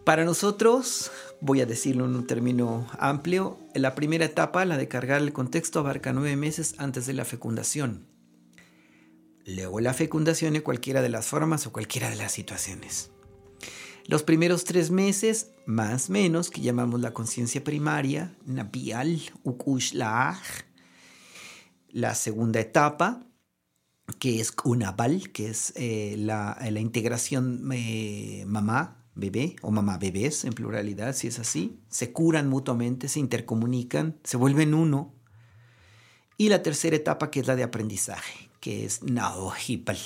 [0.06, 5.20] Para nosotros, voy a decirlo en un término amplio, la primera etapa, la de cargar
[5.20, 8.06] el contexto, abarca nueve meses antes de la fecundación.
[9.44, 13.10] Luego la fecundación en cualquiera de las formas o cualquiera de las situaciones.
[14.06, 20.64] Los primeros tres meses, más menos, que llamamos la conciencia primaria, Nabial Ukushlach.
[21.88, 23.26] La segunda etapa,
[24.18, 30.52] que es Kunabal, que es eh, la, integración eh, mamá, bebé o mamá bebés en
[30.52, 31.80] pluralidad, si es así.
[31.88, 35.14] Se curan mutuamente, se intercomunican, se vuelven uno.
[36.36, 39.98] Y la tercera etapa, que es la de aprendizaje, que es Naohipal,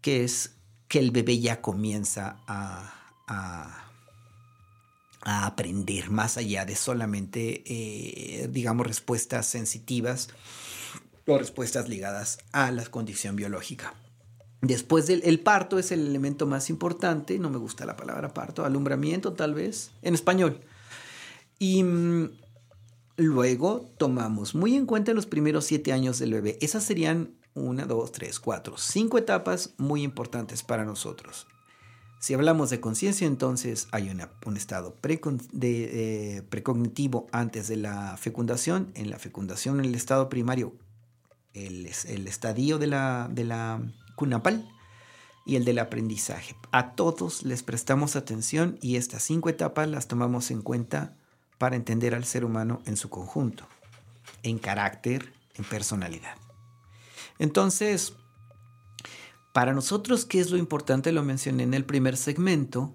[0.00, 0.56] que es
[0.88, 2.90] que el bebé ya comienza a,
[5.26, 10.28] aprender más allá de solamente, eh, digamos, respuestas sensitivas
[11.26, 13.94] o respuestas ligadas a la condición biológica.
[14.64, 19.34] Después del parto es el elemento más importante, no me gusta la palabra parto, alumbramiento
[19.34, 20.60] tal vez, en español.
[21.58, 22.30] Y mm,
[23.16, 26.56] luego tomamos muy en cuenta los primeros siete años del bebé.
[26.62, 31.46] Esas serían una, dos, tres, cuatro, cinco etapas muy importantes para nosotros.
[32.18, 34.10] Si hablamos de conciencia, entonces hay
[34.46, 34.96] un estado
[35.52, 38.92] de, eh, precognitivo antes de la fecundación.
[38.94, 40.72] En la fecundación, en el estado primario,
[41.52, 43.28] el, el estadio de la
[44.14, 44.68] cunapal
[45.44, 46.56] y el del aprendizaje.
[46.72, 51.16] A todos les prestamos atención y estas cinco etapas las tomamos en cuenta
[51.58, 53.66] para entender al ser humano en su conjunto,
[54.42, 56.36] en carácter, en personalidad.
[57.38, 58.14] Entonces,
[59.52, 61.12] para nosotros, ¿qué es lo importante?
[61.12, 62.92] Lo mencioné en el primer segmento.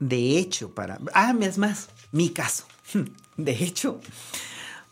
[0.00, 0.98] De hecho, para...
[1.14, 2.64] Ah, es más, mi caso.
[3.36, 4.00] De hecho,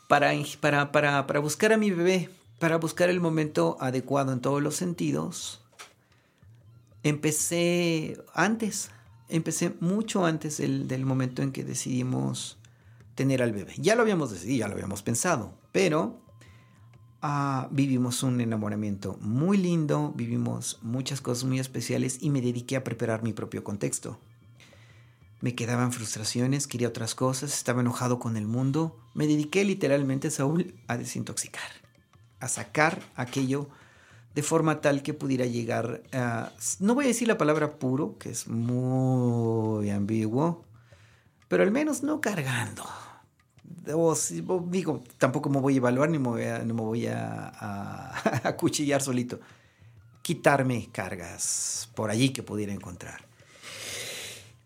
[0.09, 2.29] para, para, para, para buscar a mi bebé,
[2.62, 5.64] para buscar el momento adecuado en todos los sentidos,
[7.03, 8.92] empecé antes,
[9.29, 12.59] empecé mucho antes del, momento en que decidimos
[13.16, 13.75] tener al bebé.
[13.79, 16.20] Ya lo habíamos decidido, ya lo habíamos pensado, pero
[17.20, 22.85] Ah, vivimos un enamoramiento muy lindo, vivimos muchas cosas muy especiales y me dediqué a
[22.85, 24.20] preparar mi propio contexto.
[25.40, 28.96] Me quedaban frustraciones, quería otras cosas, estaba enojado con el mundo.
[29.14, 31.82] Me dediqué literalmente, Saúl, a desintoxicar,
[32.42, 33.68] a sacar aquello
[34.35, 36.50] de forma tal que pudiera llegar a...
[36.81, 40.64] No voy a decir la palabra puro, que es muy ambiguo,
[41.48, 42.85] pero al menos no cargando,
[44.70, 49.38] digo, tampoco me voy a evaluar ni me voy a, cuchillar solito.
[50.22, 53.24] Quitarme cargas por allí que pudiera encontrar.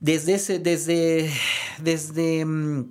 [0.00, 1.30] Desde ese, desde,
[1.78, 2.90] desde mm,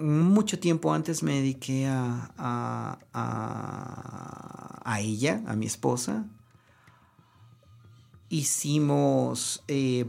[0.00, 6.26] mucho tiempo antes me dediqué a, a, ella, a mi esposa.
[8.28, 10.06] Hicimos eh,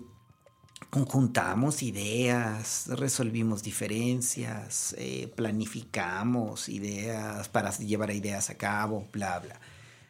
[0.91, 9.59] conjuntamos ideas, resolvimos diferencias, eh, planificamos ideas para llevar ideas a cabo, bla, bla.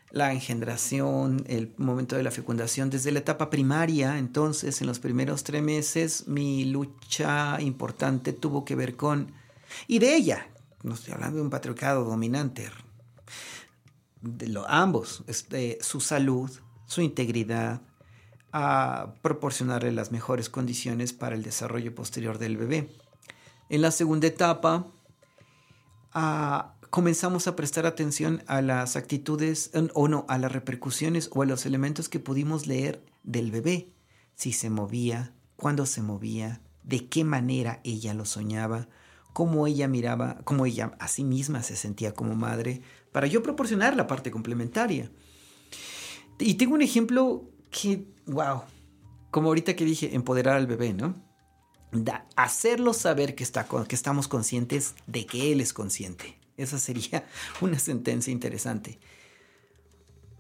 [0.10, 5.44] La engendración, el momento de la fecundación, desde la etapa primaria, entonces en los primeros
[5.44, 9.32] tres meses mi lucha importante tuvo que ver con,
[9.88, 10.48] y de ella,
[10.84, 12.70] no estoy hablando de un patriarcado dominante,
[14.22, 16.50] de lo, ambos, este, su salud,
[16.86, 17.82] su integridad,
[18.54, 22.90] a proporcionarle las mejores condiciones para el desarrollo posterior del bebé.
[23.70, 24.88] En la segunda etapa,
[26.90, 31.66] comenzamos a prestar atención a las actitudes o no, a las repercusiones o a los
[31.66, 33.94] elementos que pudimos leer del bebé.
[34.36, 38.90] Si se movía, cuándo se movía, de qué manera ella lo soñaba,
[39.34, 43.96] cómo ella miraba, cómo ella a sí misma se sentía como madre, para yo proporcionar
[43.96, 45.12] la parte complementaria.
[46.40, 48.64] Y tengo un ejemplo que, wow,
[49.30, 51.16] como ahorita que dije, empoderar al bebé, ¿no?
[52.38, 56.40] hacerlo saber que, está, que estamos conscientes de que él es consciente.
[56.58, 57.28] Esa sería
[57.62, 59.00] una sentencia interesante.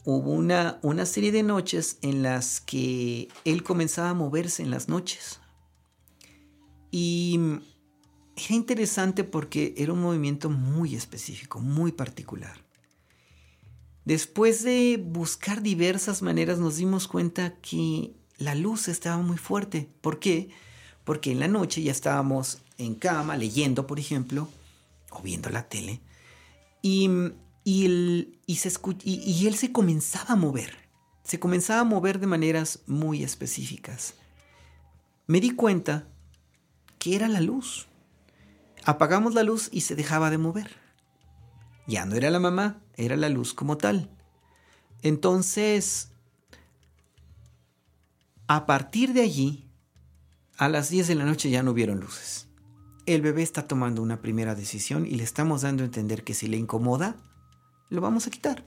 [0.03, 4.87] Hubo una, una serie de noches en las que él comenzaba a moverse en las
[4.87, 5.39] noches.
[6.89, 7.39] Y
[8.45, 12.63] era interesante porque era un movimiento muy específico, muy particular.
[14.05, 19.89] Después de buscar diversas maneras nos dimos cuenta que la luz estaba muy fuerte.
[20.01, 20.49] ¿Por qué?
[21.03, 24.47] Porque en la noche ya estábamos en cama leyendo, por ejemplo,
[25.11, 26.01] o viendo la tele,
[26.81, 27.09] y,
[27.63, 30.77] y él se comenzaba a mover.
[31.23, 34.15] Se comenzaba a mover de maneras muy específicas.
[35.27, 36.07] Me di cuenta
[36.97, 37.87] que era la luz.
[38.85, 40.75] Apagamos la luz y se dejaba de mover.
[41.87, 44.09] Ya no era la mamá, era la luz como tal.
[45.01, 46.11] Entonces,
[48.47, 49.67] a partir de allí,
[50.57, 52.47] A las 10 de la noche ya no hubieron luces.
[53.07, 56.45] El bebé está tomando una primera decisión y le estamos dando a entender que si
[56.47, 57.15] le incomoda,
[57.89, 58.63] lo vamos a quitar.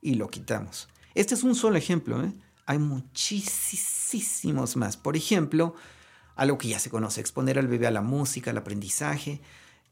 [0.00, 0.88] Y lo quitamos.
[1.14, 2.20] Este es un solo ejemplo.
[2.24, 2.32] ¿eh?
[2.66, 4.96] Hay muchísimos más.
[4.96, 5.76] Por ejemplo,
[6.36, 9.40] algo que ya se conoce, exponer al bebé a la música, al aprendizaje.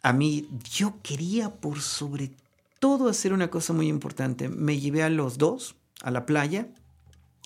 [0.02, 2.30] A mí, yo quería por sobre
[2.78, 4.48] todo hacer una cosa muy importante.
[4.48, 6.68] Me llevé a los dos a la playa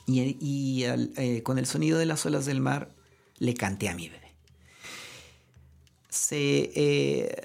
[0.06, 2.90] y, eh, con el sonido de las olas del mar
[3.38, 4.32] le canté a mi bebé.
[6.08, 7.36] Se, eh,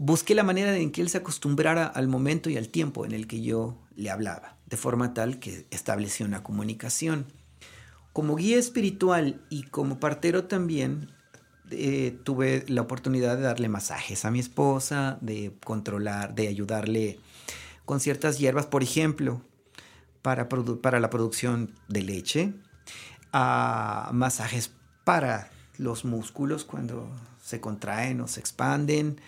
[0.00, 3.28] busqué la manera en que él se acostumbrara al momento y al tiempo en el
[3.28, 7.26] que yo le hablaba, de forma tal que estableció una comunicación.
[8.14, 11.10] Como guía espiritual y como partero también,
[11.72, 17.18] eh, tuve la oportunidad de darle masajes a mi esposa, de controlar, de ayudarle
[17.84, 19.42] con ciertas hierbas, por ejemplo,
[20.22, 20.46] para,
[21.00, 22.54] la producción de leche,
[23.32, 24.70] a masajes
[25.02, 27.10] para los músculos cuando
[27.42, 29.20] se contraen o se expanden,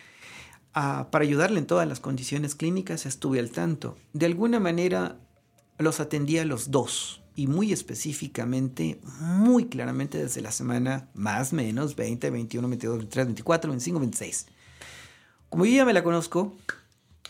[0.72, 3.96] para ayudarle en todas las condiciones clínicas estuve al tanto.
[4.12, 5.18] De alguna manera
[5.76, 11.94] los atendía a los dos y muy específicamente, muy claramente desde la semana más menos
[11.94, 14.46] 20, 21, 22, 23, 24, 25, 26.
[15.50, 16.56] Como yo ya me la conozco,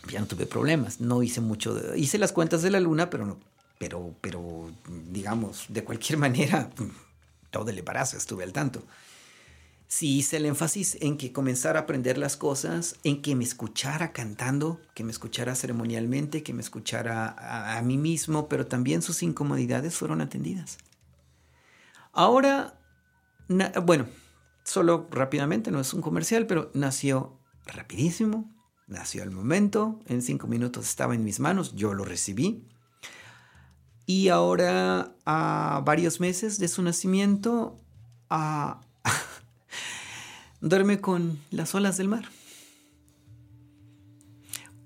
[0.09, 3.25] ya no tuve problemas, no hice mucho, de, hice las cuentas de la luna, pero
[3.25, 3.37] no,
[3.77, 4.71] pero, pero
[5.11, 6.69] digamos, de cualquier manera,
[7.51, 8.83] todo el embarazo estuve al tanto
[9.87, 14.11] sí hice el énfasis en que comenzara a aprender las cosas, en que me escuchara
[14.11, 19.95] cantando, que me escuchara ceremonialmente, que me escuchara a, mí mismo, pero también sus incomodidades
[19.95, 20.77] fueron atendidas.
[22.11, 22.79] Ahora,
[23.83, 24.07] bueno,
[24.63, 28.53] solo rápidamente, no es un comercial, pero nació rapidísimo,
[28.87, 32.65] nació al momento, en cinco minutos estaba en mis manos, yo lo recibí.
[34.05, 37.77] Y ahora, a varios meses de su nacimiento,
[38.29, 38.81] a
[40.61, 42.29] duerme con las olas del mar.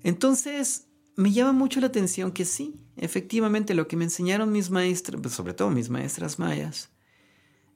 [0.02, 5.20] Entonces, me llama mucho la atención que sí, efectivamente lo que me enseñaron mis maestras,
[5.20, 6.90] pues, sobre todo mis maestras mayas,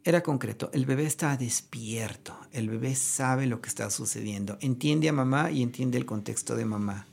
[0.05, 0.71] era concreto.
[0.73, 5.63] El bebé está despierto, el bebé sabe lo que está sucediendo, entiende a mamá y
[5.63, 7.07] entiende el contexto de mamá.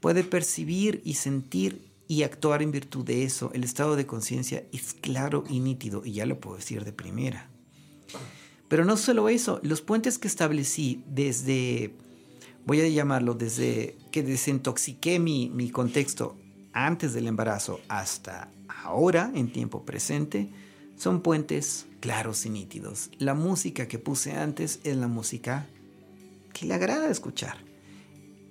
[0.00, 3.50] Puede percibir y sentir y actuar en virtud de eso.
[3.52, 7.50] El estado de conciencia es claro y nítido, y ya lo puedo decir de primera.
[8.68, 11.94] Pero no solo eso, los puentes que establecí desde,
[12.66, 16.36] voy a llamarlo, desde que desintoxiqué mi, mi contexto
[16.72, 20.50] antes del embarazo hasta ahora, en tiempo presente,
[20.96, 23.10] son puentes claros y nítidos.
[23.18, 25.66] La música que puse antes es la música
[26.52, 27.56] que le agrada escuchar.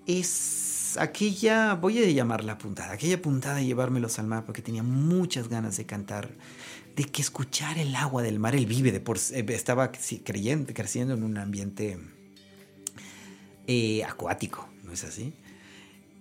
[0.05, 5.49] Es aquella, voy a llamarla puntada, aquella puntada de llevármelos al mar porque tenía muchas
[5.49, 6.30] ganas de cantar
[6.97, 11.23] de que escuchar el agua del mar, él vive de por eh, estaba creciendo en
[11.23, 11.99] un ambiente
[13.67, 15.31] eh, acuático, ¿no es así?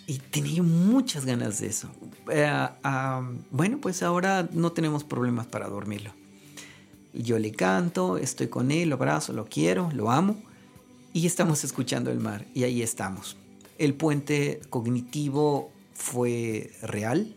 [0.07, 1.91] Y tenía muchas ganas de eso.
[2.31, 2.69] Eh,
[3.51, 6.13] bueno, pues ahora no tenemos problemas para dormirlo.
[7.15, 10.37] Yo le canto, estoy con él, lo abrazo, lo quiero, lo amo
[11.15, 13.39] y estamos escuchando el mar y ahí estamos.
[13.79, 17.35] El puente cognitivo fue real,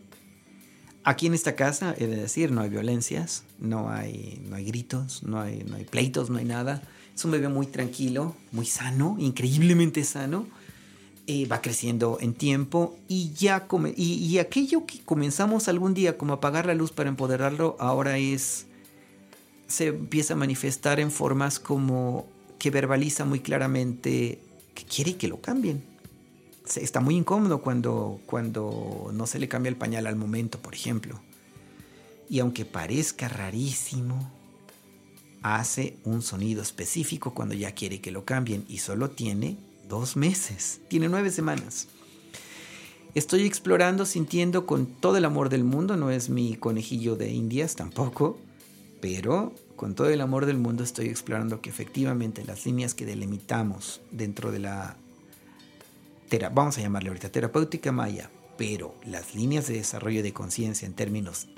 [1.10, 5.24] Aquí en esta casa, he de decir, no hay violencias, no hay, no hay gritos,
[5.24, 6.84] no hay, no hay pleitos, no hay nada.
[7.16, 10.46] Es un bebé muy tranquilo, muy sano, increíblemente sano.
[11.26, 16.66] Eh, va creciendo en tiempo y ya y, aquello que comenzamos algún día como apagar
[16.66, 18.66] la luz para empoderarlo, ahora es
[19.66, 22.28] se empieza a manifestar en formas como
[22.60, 24.38] que verbaliza muy claramente
[24.74, 25.82] que quiere que lo cambien
[26.76, 31.20] está muy incómodo cuando, cuando no se le cambia el pañal al momento, por ejemplo.
[32.28, 34.30] Y aunque parezca rarísimo,
[35.42, 39.56] hace un sonido específico cuando ya quiere que lo cambien y solo tiene
[39.88, 41.88] dos meses, tiene nueve semanas.
[43.14, 47.74] Estoy explorando, sintiendo con todo el amor del mundo, no es mi conejillo de indias
[47.74, 48.38] tampoco,
[49.00, 54.00] pero con todo el amor del mundo estoy explorando que efectivamente las líneas que delimitamos
[54.12, 54.96] dentro de la
[56.38, 61.48] vamos a llamarle ahorita terapéutica maya, pero las líneas de desarrollo de conciencia en términos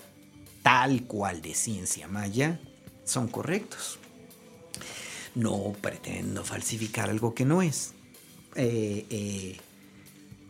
[0.62, 2.58] tal cual de ciencia maya
[3.04, 3.98] son correctos.
[5.34, 7.92] No pretendo falsificar algo que no es.
[8.54, 9.58] Eh, eh,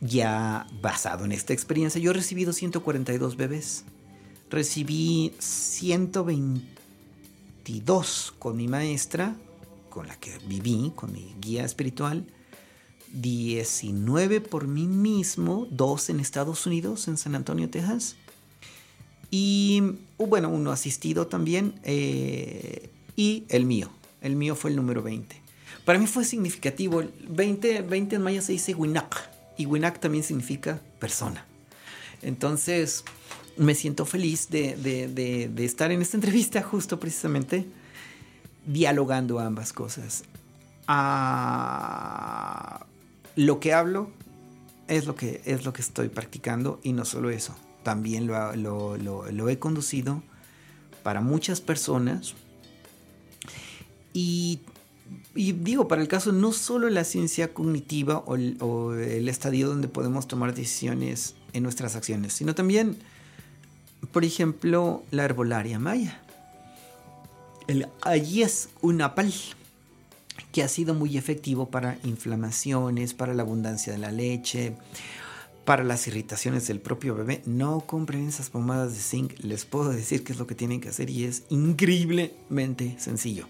[0.00, 3.84] ya basado en esta experiencia, yo he recibido 142 bebés.
[4.50, 9.34] Recibí 122 con mi maestra,
[9.88, 12.26] con la que viví, con mi guía espiritual
[13.12, 18.16] 19 por mí mismo, dos en Estados Unidos, en San Antonio, Texas.
[19.30, 19.82] Y
[20.18, 21.74] uh, bueno, uno asistido también.
[21.84, 23.90] Eh, y el mío.
[24.20, 25.40] El mío fue el número 20.
[25.84, 27.02] Para mí fue significativo.
[27.28, 31.46] 20, 20 en maya se dice Winak y Winak también significa persona.
[32.22, 33.04] Entonces
[33.56, 37.66] me siento feliz de, estar en esta entrevista justo precisamente
[38.66, 40.24] dialogando ambas cosas.
[40.86, 42.84] Ah,
[43.36, 44.10] lo que hablo
[44.88, 49.48] es lo que, es lo que estoy practicando y no solo eso, también lo, lo
[49.48, 50.22] he conducido
[51.02, 52.34] para muchas personas
[54.12, 54.60] y
[55.34, 60.54] digo, para el caso no solo la ciencia cognitiva o el, estadio donde podemos tomar
[60.54, 62.96] decisiones en nuestras acciones, sino también,
[64.12, 66.20] por ejemplo, la herbolaria maya.
[67.68, 69.32] El ayes unapal,
[70.53, 74.76] que ha sido muy efectivo para inflamaciones, para la abundancia de la leche,
[75.64, 77.42] para las irritaciones del propio bebé.
[77.46, 80.90] No compren esas pomadas de zinc, les puedo decir qué es lo que tienen que
[80.90, 83.46] hacer y es increíblemente sencillo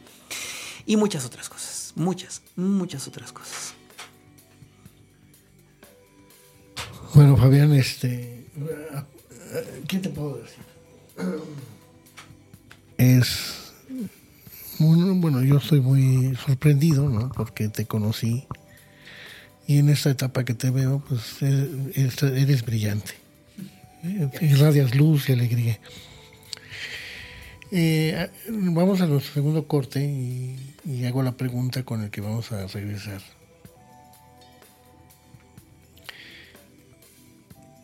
[0.86, 3.74] y muchas otras cosas, muchas, muchas otras cosas.
[7.14, 8.46] Bueno, Fabián, este,
[9.86, 10.64] ¿qué te puedo decir?
[12.96, 13.61] Es,
[15.20, 17.30] bueno, yo estoy muy sorprendido, ¿no?
[17.32, 18.46] Porque te conocí
[19.66, 23.12] y en esta etapa que te veo, pues eres, eres brillante.
[24.40, 25.78] Irradias luz y alegría.
[27.70, 32.66] Eh, vamos a nuestro segundo corte y, hago la pregunta con el que vamos a
[32.66, 33.22] regresar.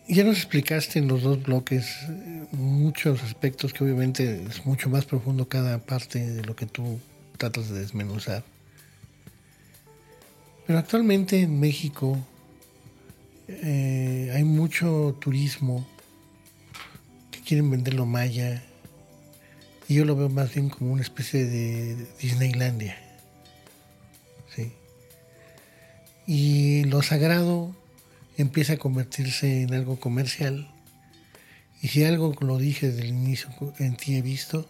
[0.08, 5.04] Ya nos explicaste en los dos bloques eh, muchos aspectos que obviamente es mucho más
[5.04, 6.98] profundo cada parte de lo que tú
[7.36, 8.42] tratas de desmenuzar.
[10.66, 12.18] Pero actualmente en México
[13.48, 15.86] eh, hay mucho turismo
[17.30, 18.62] que quieren venderlo maya,
[19.88, 22.96] y yo lo veo más bien como una especie de Disneylandia.
[24.54, 24.72] ¿sí?
[26.26, 27.74] Y lo sagrado
[28.38, 30.72] empieza a convertirse en algo comercial.
[31.82, 34.68] Y si algo lo dije desde el inicio en ti he visto,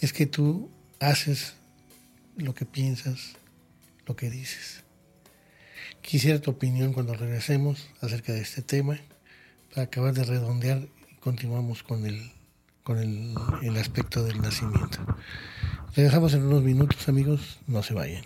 [0.00, 1.54] es que tú haces
[2.36, 3.32] lo que piensas,
[4.06, 4.82] lo que dices.
[6.00, 8.98] Quisiera tu opinión cuando regresemos acerca de este tema,
[9.70, 12.32] para acabar de redondear y continuamos con el
[12.82, 14.98] con el, el aspecto del nacimiento.
[15.94, 18.24] Regresamos en unos minutos, amigos, no se vayan.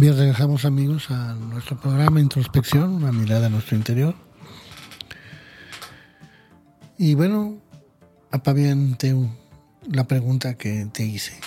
[0.00, 4.14] Bien, regresamos amigos a nuestro programa Introspección, una mirada a nuestro interior.
[6.96, 7.58] Y bueno,
[8.30, 9.16] apaviante
[9.90, 11.40] la pregunta que te hice.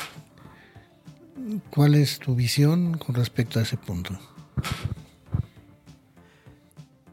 [1.69, 4.19] ¿Cuál es tu visión con respecto a ese punto?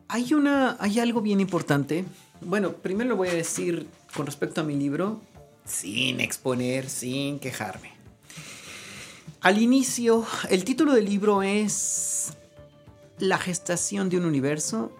[0.08, 2.04] Hay una, hay algo bien importante.
[2.40, 5.20] Bueno, primero lo voy a decir con respecto a mi libro,
[5.64, 7.97] sin exponer, sin quejarme.
[9.40, 12.32] Al inicio, el título del libro es
[13.18, 14.90] La gestación de un universo,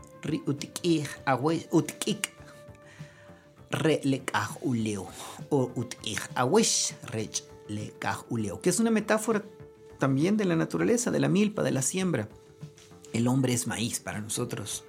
[5.61, 5.73] o
[8.61, 9.43] que es una metáfora
[9.99, 12.29] también de la naturaleza, de la milpa, de la siembra.
[13.13, 14.85] El hombre es maíz para nosotros.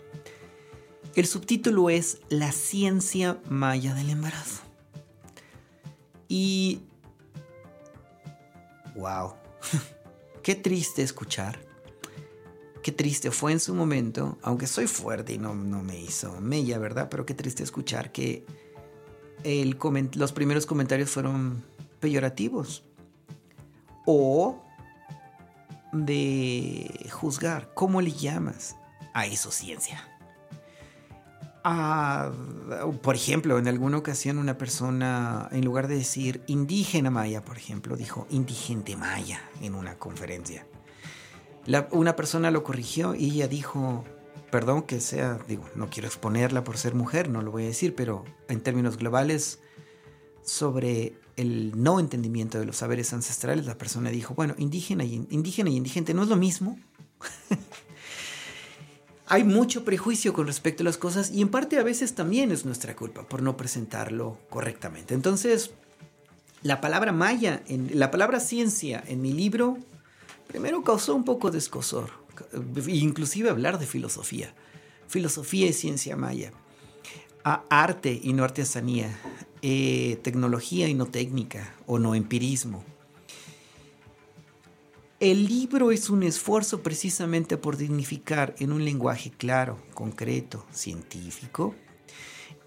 [1.15, 4.61] El subtítulo es La ciencia maya del embarazo.
[6.27, 6.81] Y
[8.99, 9.33] wow,
[10.43, 11.67] qué triste escuchar.
[12.81, 16.77] Qué triste fue en su momento, aunque soy fuerte y no, no me hizo mella,
[16.77, 17.09] ¿verdad?
[17.09, 18.45] Pero qué triste escuchar que
[19.43, 19.77] el
[20.15, 21.63] los primeros comentarios fueron
[21.99, 22.85] peyorativos
[24.05, 24.63] o
[25.91, 27.73] de juzgar.
[27.73, 28.75] ¿Cómo le llamas
[29.13, 30.18] a eso ciencia?
[31.63, 37.95] Por ejemplo, en alguna ocasión una persona, en lugar de decir indígena maya, por ejemplo,
[37.95, 40.65] dijo indigente maya en una conferencia.
[41.91, 44.05] una persona lo corrigió y ella dijo,
[44.51, 47.95] perdón que sea, digo, no quiero exponerla por ser mujer, no lo voy a decir,
[47.95, 49.59] pero en términos globales,
[50.43, 55.69] sobre el no entendimiento de los saberes ancestrales, la persona dijo, bueno, indígena y, indígena
[55.69, 56.77] y indigente no es lo mismo.
[59.29, 62.65] hay mucho prejuicio con respecto a las cosas y en parte a veces también es
[62.65, 65.13] nuestra culpa por no presentarlo correctamente.
[65.13, 65.71] Entonces,
[66.63, 69.77] la palabra maya, en, la palabra ciencia en mi libro,
[70.47, 72.09] primero causó un poco de escosor,
[72.87, 74.51] inclusive hablar de filosofía,
[75.07, 76.51] filosofía y ciencia maya,
[77.43, 79.15] arte y no artesanía,
[79.61, 82.83] eh, tecnología y no técnica o no empirismo
[85.19, 91.75] el libro es un esfuerzo precisamente por dignificar en un lenguaje claro, concreto, científico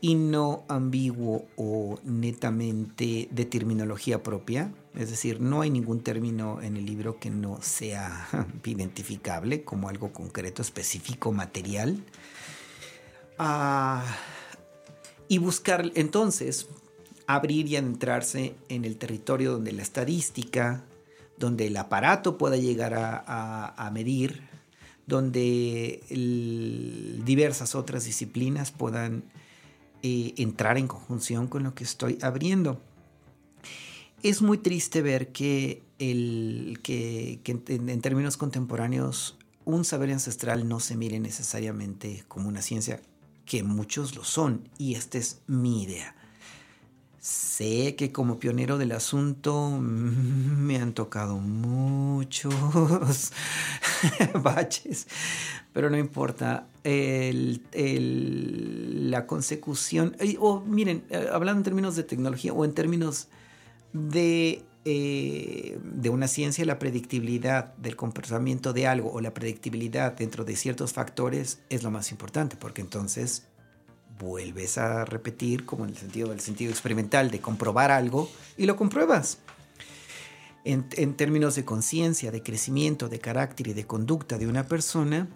[0.03, 4.75] y no ambiguo o netamente de terminología propia.
[4.95, 8.29] Es decir, no hay ningún término en el libro que no sea
[8.65, 12.05] identificable como algo concreto, específico, material.
[13.39, 14.05] Ah,
[15.27, 16.69] y buscar entonces
[17.27, 20.85] abrir y adentrarse en el territorio donde la estadística,
[21.43, 24.43] donde el aparato pueda llegar a, medir,
[25.09, 26.01] donde
[27.25, 29.25] diversas otras disciplinas puedan
[30.05, 32.81] eh, entrar en conjunción con lo que estoy abriendo.
[34.23, 40.97] Es muy triste ver que, el, que, en, términos contemporáneos un saber ancestral no se
[40.97, 43.03] mire necesariamente como una ciencia,
[43.47, 46.15] que muchos lo son, y esta es mi idea.
[47.23, 52.53] Sé que como pionero del asunto me han tocado muchos
[54.43, 55.07] baches,
[55.73, 56.67] pero no importa.
[56.83, 57.61] la
[59.29, 63.29] consecución, o miren, eh, hablando en términos de tecnología o en términos
[63.93, 70.45] de, eh, de una ciencia, la predictibilidad del comportamiento de algo o la predictibilidad dentro
[70.45, 73.47] de ciertos factores es lo más importante, porque entonces
[74.23, 78.77] vuelves a repetir, como en el sentido del sentido experimental, de comprobar algo y lo
[78.77, 79.39] compruebas.
[80.65, 85.29] En, términos de conciencia, de crecimiento, de carácter y de conducta de una persona,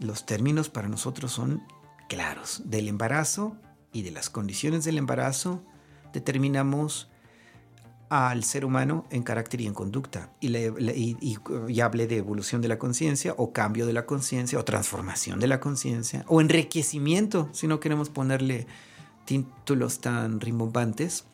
[0.00, 1.62] los términos para nosotros son
[2.08, 2.62] claros.
[2.64, 3.56] Del embarazo
[3.92, 5.64] y de las condiciones del embarazo
[6.12, 7.08] determinamos
[8.08, 10.30] al ser humano en carácter y en conducta.
[10.40, 15.40] Y, y, hablé de evolución de la conciencia, o cambio de la conciencia, o transformación
[15.40, 18.66] de la conciencia, o enriquecimiento, si no queremos ponerle
[19.24, 21.24] títulos tan rimbombantes.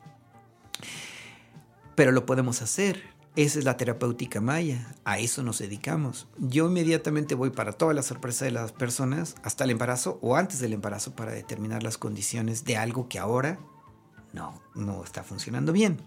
[1.95, 3.03] Pero lo podemos hacer.
[3.37, 4.93] Esa es la terapéutica maya.
[5.05, 6.27] A eso nos dedicamos.
[6.39, 10.59] Yo inmediatamente voy para toda la sorpresa de las personas, hasta el embarazo o antes
[10.59, 13.61] del embarazo, para determinar las condiciones de algo que ahora
[14.33, 16.01] no, no está funcionando bien.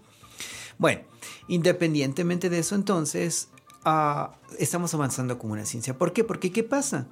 [0.78, 1.02] Bueno,
[1.48, 3.48] independientemente de eso, entonces,
[3.84, 5.96] ah, estamos avanzando como una ciencia.
[5.96, 6.24] ¿Por qué?
[6.24, 7.06] Porque ¿qué pasa?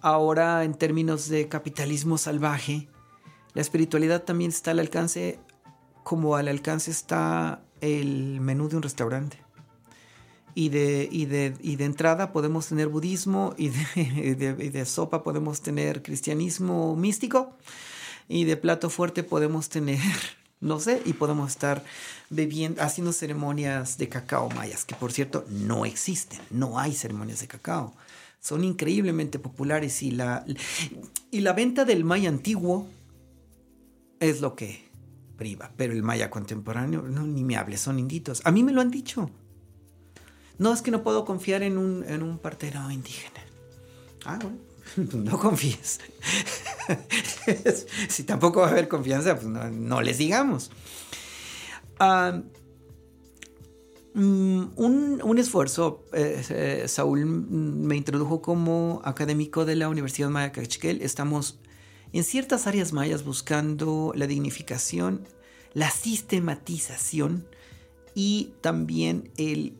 [0.00, 2.88] Ahora, en términos de capitalismo salvaje,
[3.54, 5.38] la espiritualidad también está al alcance,
[6.02, 9.38] como al alcance está el menú de un restaurante.
[10.56, 16.02] Y de, y de, y de entrada podemos tener budismo y de sopa podemos tener
[16.02, 17.56] cristianismo místico
[18.28, 20.00] y de plato fuerte podemos tener
[20.64, 21.84] no sé, y podemos estar
[22.30, 27.46] bebiendo, haciendo ceremonias de cacao mayas, que por cierto no existen, no hay ceremonias de
[27.46, 27.94] cacao.
[28.40, 30.44] Son increíblemente populares y la,
[31.30, 32.88] y la venta del maya antiguo
[34.20, 34.88] es lo que
[35.36, 38.40] priva, pero el maya contemporáneo, no, ni me hables, son inditos.
[38.44, 39.30] A mí me lo han dicho.
[40.58, 43.40] No es que no puedo confiar en un, en un partero indígena.
[44.24, 44.73] Ah, bueno
[45.12, 46.00] no confíes.
[48.08, 50.70] si tampoco va a haber confianza, pues no, les digamos.
[54.14, 61.02] Mm, un, esfuerzo, eh, eh, Saúl me introdujo como académico de la Universidad Maya Cachiquel.
[61.02, 61.58] Estamos
[62.12, 65.26] en ciertas áreas mayas buscando la dignificación,
[65.72, 67.44] la sistematización
[68.14, 69.74] y también el,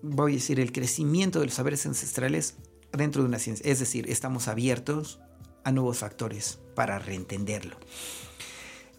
[0.00, 2.54] voy a decir, el crecimiento de los saberes ancestrales
[2.92, 3.70] dentro de una ciencia.
[3.70, 5.20] Es decir, estamos abiertos
[5.64, 7.76] a nuevos factores para reentenderlo.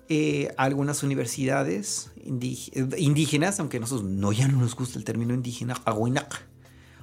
[0.09, 5.75] Eh, algunas universidades indígenas, aunque nosotros no ya no nos gusta el término indígena,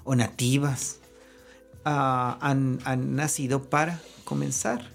[0.05, 1.01] o nativas,
[1.85, 2.79] ah, han,
[3.15, 4.91] nacido para comenzar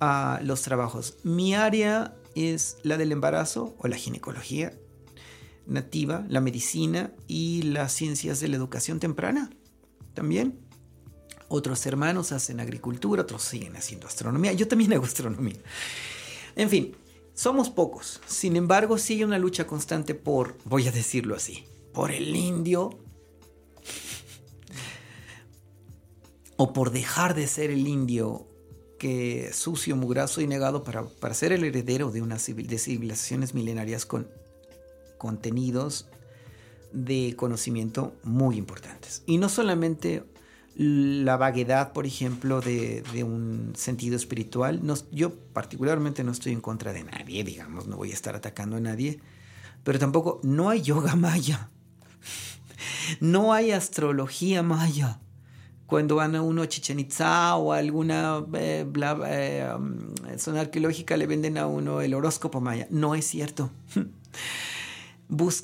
[0.00, 1.16] ah, los trabajos.
[1.22, 4.72] Mi área es la del embarazo o la ginecología.
[5.66, 9.50] nativa, la medicina y las ciencias de la educación temprana
[10.14, 10.58] también.
[11.52, 14.52] Otros hermanos hacen agricultura, otros siguen haciendo astronomía.
[14.52, 15.58] Yo también hago astronomía.
[16.54, 16.94] En fin,
[17.34, 18.20] somos pocos.
[18.24, 22.96] Sin embargo, sigue una lucha constante por, voy a decirlo así, por el indio
[26.56, 28.46] o por dejar de ser el indio
[29.00, 34.06] que sucio, mugrazo y negado para, para ser el heredero de, una de civilizaciones milenarias
[34.06, 34.28] con
[35.18, 36.06] contenidos
[36.92, 39.24] de conocimiento muy importantes.
[39.26, 40.22] Y no solamente
[40.82, 44.80] la vaguedad, por ejemplo, de, un sentido espiritual.
[45.12, 48.80] yo particularmente no estoy en contra de nadie, digamos, no voy a estar atacando a
[48.80, 49.20] nadie,
[49.84, 51.68] pero tampoco no hay yoga maya,
[53.20, 55.20] no hay astrología maya
[55.86, 58.86] cuando van a uno a Chichen Itza o alguna eh,
[59.26, 62.86] eh, um, zona arqueológica le venden a uno el horóscopo maya.
[62.90, 63.70] No es cierto.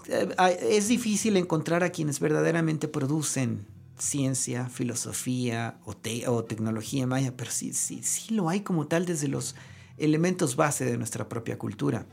[0.09, 3.67] Eh, es difícil encontrar a quienes verdaderamente producen
[3.99, 9.55] ciencia, filosofía o, tecnología maya, pero sí, sí, sí lo hay como tal desde los
[9.99, 12.07] elementos base de nuestra propia cultura.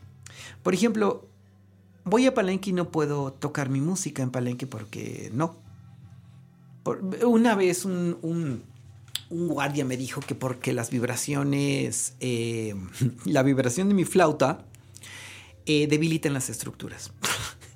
[0.64, 1.28] Por ejemplo,
[2.06, 5.58] voy a Palenque y no puedo tocar mi música en Palenque porque no,
[7.26, 8.64] una vez un,
[9.30, 12.76] guardia me dijo que porque las vibraciones, eh,
[13.26, 14.66] la vibración de mi flauta
[15.66, 17.12] eh, debilitan las estructuras.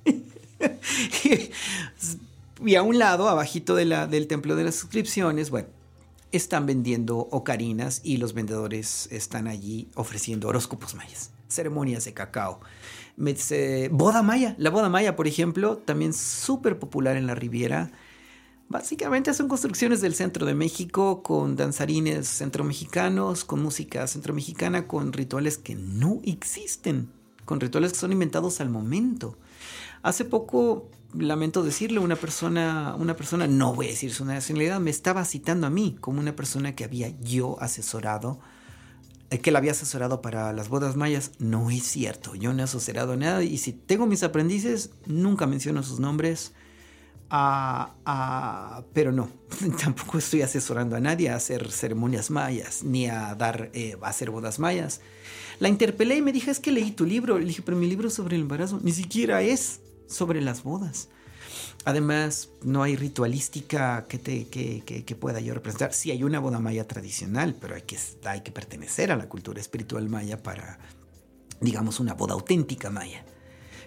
[2.65, 5.69] y a un lado, abajito de la, del templo de las suscripciones, bueno,
[6.31, 12.59] están vendiendo ocarinas y los vendedores están allí ofreciendo horóscopos mayas, ceremonias de cacao.
[13.91, 17.91] boda maya, la boda maya, por ejemplo, también súper popular en la Riviera
[18.69, 25.57] Básicamente son construcciones del centro de México con danzarines centromexicanos, con música centromexicana, con rituales
[25.57, 27.09] que no existen,
[27.45, 29.37] con rituales que son inventados al momento.
[30.03, 34.91] Hace poco, lamento decirle, una persona, una persona, no voy a decir su nacionalidad, me
[34.91, 38.39] estaba citando a mí como una persona que había yo asesorado,
[39.29, 41.31] eh, que la había asesorado para las bodas mayas.
[41.39, 45.83] No es cierto, yo no he asesorado nada y si tengo mis aprendices, nunca menciono
[45.83, 46.53] sus nombres
[48.93, 49.29] pero no,
[49.83, 54.31] tampoco estoy asesorando a nadie a hacer ceremonias mayas, ni a dar, eh, a hacer
[54.31, 55.01] bodas mayas.
[55.59, 57.39] La interpelé y me dijo, es que leí tu libro.
[57.39, 61.09] Le dije, pero mi libro sobre el embarazo ni siquiera es sobre las bodas.
[61.85, 65.93] Además, no hay ritualística que, te, que, que, pueda yo representar.
[65.93, 69.61] Sí hay una boda maya tradicional, pero hay que, hay que pertenecer a la cultura
[69.61, 70.79] espiritual maya para,
[71.61, 73.23] digamos, una boda auténtica maya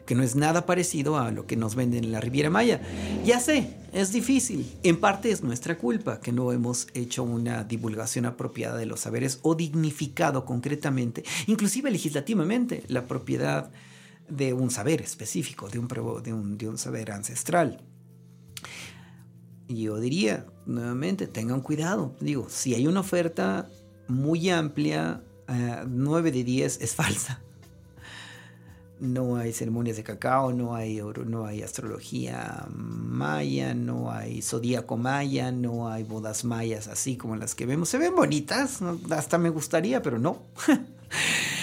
[0.06, 2.80] que no es nada parecido a lo que nos venden en la Riviera Maya.
[3.24, 4.66] Ya sé, es difícil.
[4.82, 9.38] En parte es nuestra culpa que no hemos hecho una divulgación apropiada de los saberes
[9.42, 13.70] o dignificado concretamente, inclusive legislativamente, la propiedad
[14.30, 15.88] de un saber específico, de un,
[16.58, 17.82] de un, saber ancestral.
[19.68, 22.16] Yo diría, nuevamente, tengan cuidado.
[22.20, 23.68] Digo, si hay una oferta
[24.08, 25.22] muy amplia,
[25.86, 27.42] 9 eh, de 10 es falsa
[29.00, 35.50] no hay ceremonias de cacao, no hay, no hay astrología maya, no hay zodíaco maya,
[35.50, 37.88] no hay bodas mayas así como las que vemos.
[37.88, 40.42] Se ven bonitas, hasta me gustaría, pero no.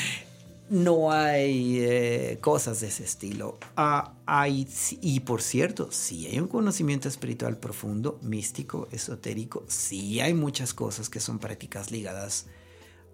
[0.69, 3.57] no hay eh, cosas de ese estilo.
[3.75, 4.67] Ah, hay,
[5.01, 11.09] y por cierto, sí hay un conocimiento espiritual profundo, místico, esotérico, sí hay muchas cosas
[11.09, 12.47] que son prácticas ligadas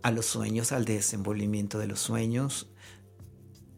[0.01, 2.67] a los sueños, al desenvolvimiento de los sueños,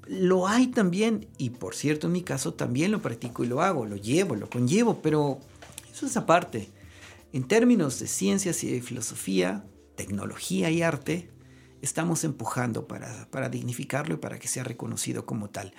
[0.07, 3.85] lo hay también, y por cierto en mi caso también lo practico y lo hago,
[3.85, 5.39] lo llevo, lo conllevo, pero
[5.91, 6.69] eso es aparte.
[7.33, 9.65] En términos de ciencias y de filosofía,
[9.95, 11.29] tecnología y arte,
[11.85, 15.73] estamos empujando para, para dignificarlo y para que sea reconocido como tal.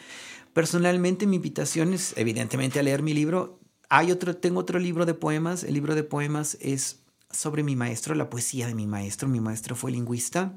[0.53, 3.61] Personalmente mi invitación es evidentemente a leer mi libro.
[3.89, 5.65] Hay otro, tengo otro libro de poemas.
[5.65, 9.29] El libro de poemas es sobre mi maestro, la poesía de mi maestro.
[9.29, 10.57] Mi maestro fue lingüista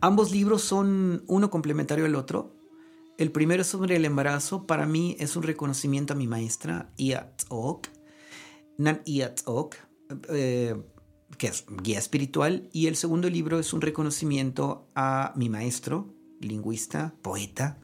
[0.00, 2.56] Ambos libros son uno complementario al otro.
[3.18, 4.66] El primero sobre el embarazo.
[4.66, 7.86] Para mí es un reconocimiento a mi maestra, Iat Ok,
[8.78, 9.42] Nan Iat
[10.28, 10.76] eh,
[11.38, 12.68] que es guía espiritual.
[12.72, 17.78] Y el segundo libro es un reconocimiento a mi maestro, lingüista, poeta,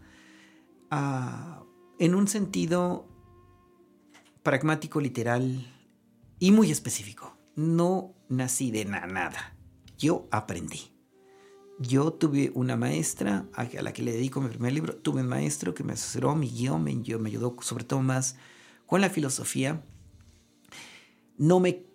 [1.99, 3.09] en un sentido
[4.42, 5.66] pragmático, literal
[6.38, 7.36] y muy específico.
[7.57, 9.57] No nací de nada.
[9.99, 10.92] Yo aprendí.
[11.80, 15.74] Yo tuve una maestra a la que le dedico mi primer libro, tuve un maestro
[15.74, 18.36] que me asesoró, me guió, me, me ayudó sobre todo más
[18.86, 19.84] con la filosofía.
[21.36, 21.88] No me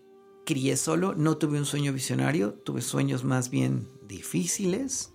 [0.45, 5.13] crié solo, no tuve un sueño visionario, tuve sueños más bien difíciles,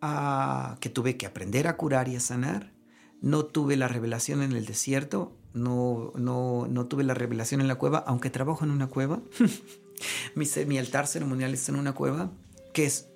[0.00, 2.72] ah, que tuve que aprender a curar y a sanar.
[3.20, 7.76] no tuve la revelación en el desierto, no, no, no tuve la revelación en la
[7.76, 9.22] cueva, aunque trabajo en una cueva.
[10.34, 12.32] mi, mi altar ceremonial está en una cueva,
[12.72, 13.08] que es,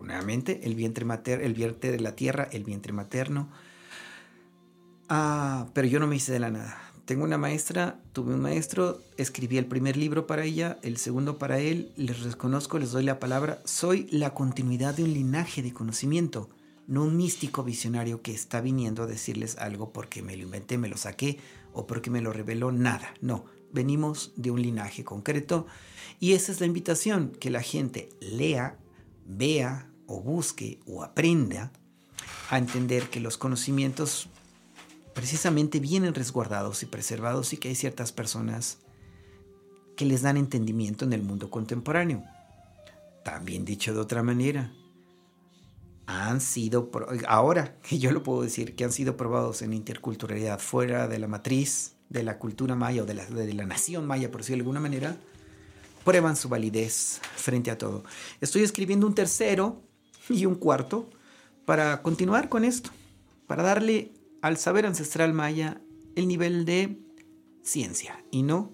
[0.00, 3.50] nuevamente, el vientre materno, el vientre de la tierra, el vientre materno.
[5.08, 6.89] Ah, pero yo no me hice de la nada.
[7.10, 11.58] Tengo una maestra, tuve un maestro, escribí el primer libro para ella, el segundo para
[11.58, 16.50] él, les reconozco, les doy la palabra, soy la continuidad de un linaje de conocimiento,
[16.86, 20.86] no un místico visionario que está viniendo a decirles algo porque me lo inventé, me
[20.86, 21.40] lo saqué
[21.72, 25.66] o porque me lo reveló, nada, no, venimos de un linaje concreto
[26.20, 28.78] y esa es la invitación, que la gente lea,
[29.26, 31.72] vea o busque o aprenda
[32.50, 34.28] a entender que los conocimientos
[35.20, 38.78] precisamente vienen resguardados y preservados y que hay ciertas personas
[39.94, 42.24] que les dan entendimiento en el mundo contemporáneo.
[43.22, 44.72] También dicho de otra manera,
[46.06, 46.90] han sido,
[47.28, 51.28] ahora que yo lo puedo decir, que han sido probados en interculturalidad fuera de la
[51.28, 54.62] matriz de la cultura maya o de la, de la nación maya, por decirlo de
[54.62, 55.18] alguna manera,
[56.02, 58.04] prueban su validez frente a todo.
[58.40, 59.82] Estoy escribiendo un tercero
[60.30, 61.10] y un cuarto
[61.66, 62.88] para continuar con esto,
[63.46, 64.12] para darle
[64.42, 65.80] al saber ancestral maya
[66.16, 66.98] el nivel de
[67.62, 68.72] ciencia y no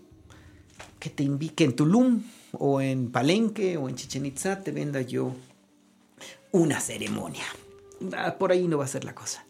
[0.98, 5.34] que te que en Tulum o en Palenque o en Chichen Itza te venda yo
[6.52, 7.44] una ceremonia.
[8.16, 9.46] Ah, por ahí no va a ser la cosa.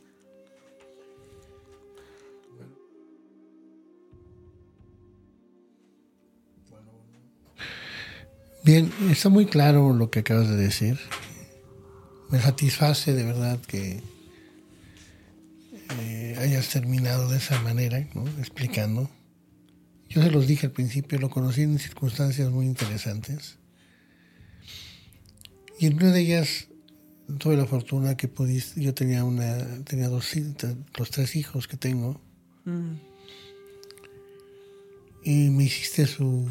[8.65, 10.99] Bien, está muy claro lo que acabas de decir.
[12.31, 14.03] Me satisface de verdad que
[16.01, 17.99] eh, hayas terminado de esa manera,
[18.39, 19.11] explicando.
[20.09, 23.59] Yo se los dije al principio, lo conocí en circunstancias muy interesantes.
[25.79, 26.69] Y en una de ellas
[27.39, 30.33] tuve la fortuna que pudiste, yo tenía una, tenía dos,
[30.97, 32.21] los tres hijos que tengo.
[32.65, 32.95] Mm.
[35.25, 36.49] Y me hiciste su,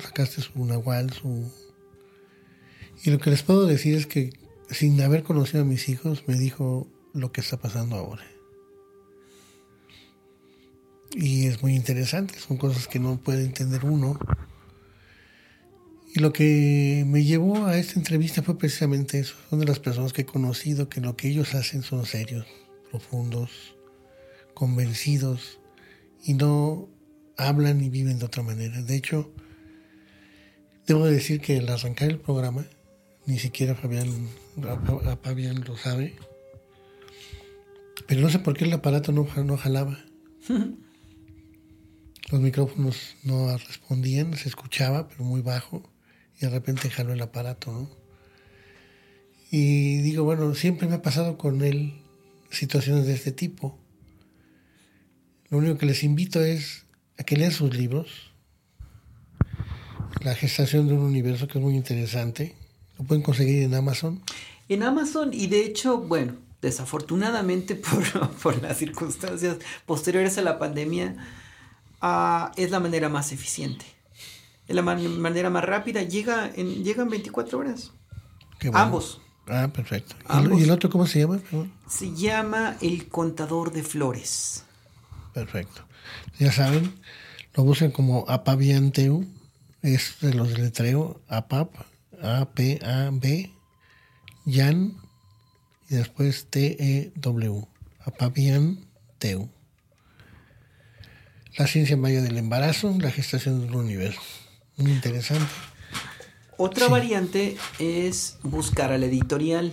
[0.00, 1.50] sacaste su nahual, su...
[3.04, 4.32] Y lo que les puedo decir es que
[4.70, 8.24] sin haber conocido a mis hijos, me dijo lo que está pasando ahora.
[11.16, 14.18] Y es muy interesante, son cosas que no puede entender uno.
[16.12, 19.36] Y lo que me llevó a esta entrevista fue precisamente eso.
[19.48, 22.46] Son de las personas que he conocido que lo que ellos hacen son serios,
[22.90, 23.76] profundos,
[24.54, 25.60] convencidos
[26.24, 26.88] y no
[27.36, 28.82] hablan y viven de otra manera.
[28.82, 29.32] De hecho,
[30.86, 32.66] debo decir que al arrancar el programa,
[33.26, 34.28] ni siquiera Fabián,
[35.22, 36.16] Fabián lo sabe,
[38.08, 40.04] pero no sé por qué el aparato no, no jalaba.
[42.30, 45.82] Los micrófonos no respondían, se escuchaba, pero muy bajo,
[46.36, 48.04] y de repente jaló el aparato, ¿no?
[49.50, 51.94] Y digo, bueno, siempre me ha pasado con él
[52.50, 53.78] situaciones de este tipo.
[55.48, 56.84] Lo único que les invito es
[57.18, 58.32] a que lean sus libros.
[60.22, 62.56] La gestación de un universo que es muy interesante.
[62.98, 64.22] Lo pueden conseguir en Amazon.
[64.68, 71.16] En Amazon y de hecho, bueno, desafortunadamente por, por las circunstancias posteriores a la pandemia,
[72.56, 73.84] es la manera más eficiente.
[74.66, 76.02] Es la manera más rápida.
[76.02, 77.92] Llega en, llegan 24 horas.
[78.72, 79.20] Ambos.
[79.46, 80.16] Ah, perfecto.
[80.56, 81.40] ¿Y el otro cómo se llama?
[81.86, 84.64] Se llama El Contador de Flores.
[85.34, 85.82] Perfecto.
[86.38, 86.94] Ya saben,
[87.54, 89.26] lo buscan como Apabianteu.
[89.82, 91.74] Es de los letreo APAP,
[92.22, 93.52] A-P-A-B,
[94.46, 94.96] Yan,
[95.90, 97.66] y después T-E-W.
[98.06, 99.50] Apabianteu
[101.56, 104.20] la ciencia maya del embarazo, la gestación del universo.
[104.76, 105.46] Muy interesante.
[106.56, 109.72] Otra variante es buscar a la editorial,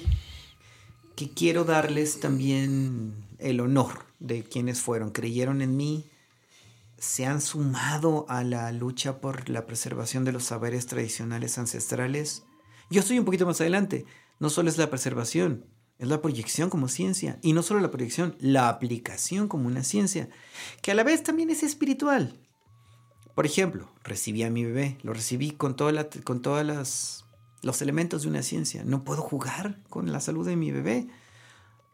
[1.16, 6.06] que quiero darles también el honor de quienes fueron, creyeron en mí,
[6.98, 12.44] se han sumado a la lucha por la preservación de los saberes tradicionales ancestrales.
[12.90, 14.06] Yo estoy un poquito más adelante,
[14.40, 15.66] no solo es la preservación,
[16.02, 17.38] es la proyección como ciencia.
[17.44, 20.30] Y no solo la proyección, la aplicación como una ciencia,
[20.82, 22.40] que a la vez también es espiritual.
[23.36, 27.24] Por ejemplo, recibí a mi bebé, lo recibí con, toda con todos
[27.62, 28.84] los elementos de una ciencia.
[28.84, 31.08] No puedo jugar con la salud de mi bebé,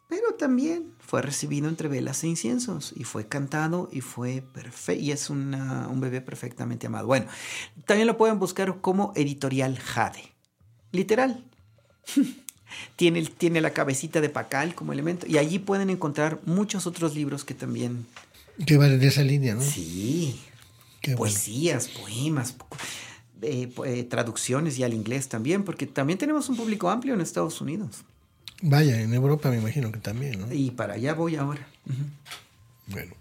[0.07, 5.11] pero también fue recibido entre velas e inciensos y fue cantado y fue perfecto y
[5.11, 7.07] es un bebé perfectamente amado.
[7.07, 7.27] Bueno,
[7.85, 10.33] también lo pueden buscar como editorial Jade.
[10.93, 11.43] Literal.
[12.95, 15.25] Tiene, tiene la cabecita de Pacal como elemento.
[15.27, 18.05] Y allí pueden encontrar muchos otros libros que también...
[18.65, 19.61] Que van en esa línea, ¿no?
[19.61, 20.39] Sí.
[21.15, 22.55] Poesías, poemas,
[23.41, 27.61] eh, eh, traducciones y al inglés también, porque también tenemos un público amplio en Estados
[27.61, 28.03] Unidos.
[28.61, 30.51] Vaya, en Europa me imagino que también, ¿no?
[30.51, 31.65] Y para allá voy ahora.
[32.87, 33.13] Bueno,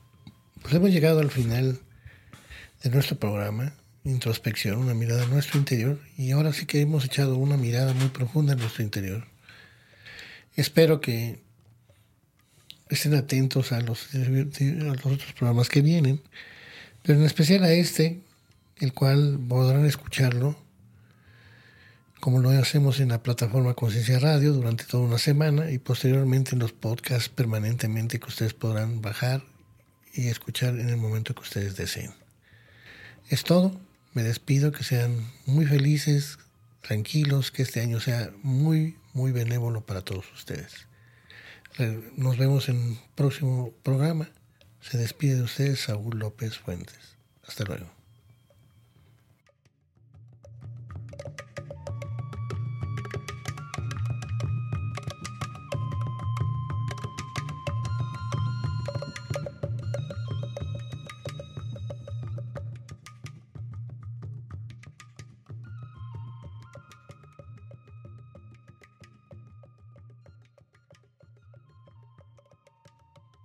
[0.62, 1.78] pues hemos llegado al final
[2.82, 3.74] de nuestro programa,
[4.05, 8.09] introspección, una mirada a nuestro interior, y ahora sí que hemos echado una mirada muy
[8.09, 9.26] profunda en nuestro interior.
[10.57, 11.40] Espero que
[12.88, 14.09] estén atentos a los,
[15.04, 16.22] otros programas que vienen,
[17.02, 18.22] pero en especial a este,
[18.78, 20.57] el cual podrán escucharlo
[22.20, 26.59] como lo hacemos en la plataforma Conciencia Radio durante toda una semana y posteriormente en
[26.59, 29.44] los podcasts permanentemente que ustedes podrán bajar
[30.12, 32.11] y escuchar en el momento que ustedes deseen.
[33.28, 33.78] Es todo.
[34.14, 36.38] Me despido, que sean muy felices,
[36.80, 40.87] tranquilos, que este año sea muy, muy benévolo para todos ustedes.
[42.17, 44.29] Nos vemos en el próximo programa.
[44.83, 47.17] Se despide de ustedes Saúl López Fuentes.
[47.43, 47.95] Hasta luego.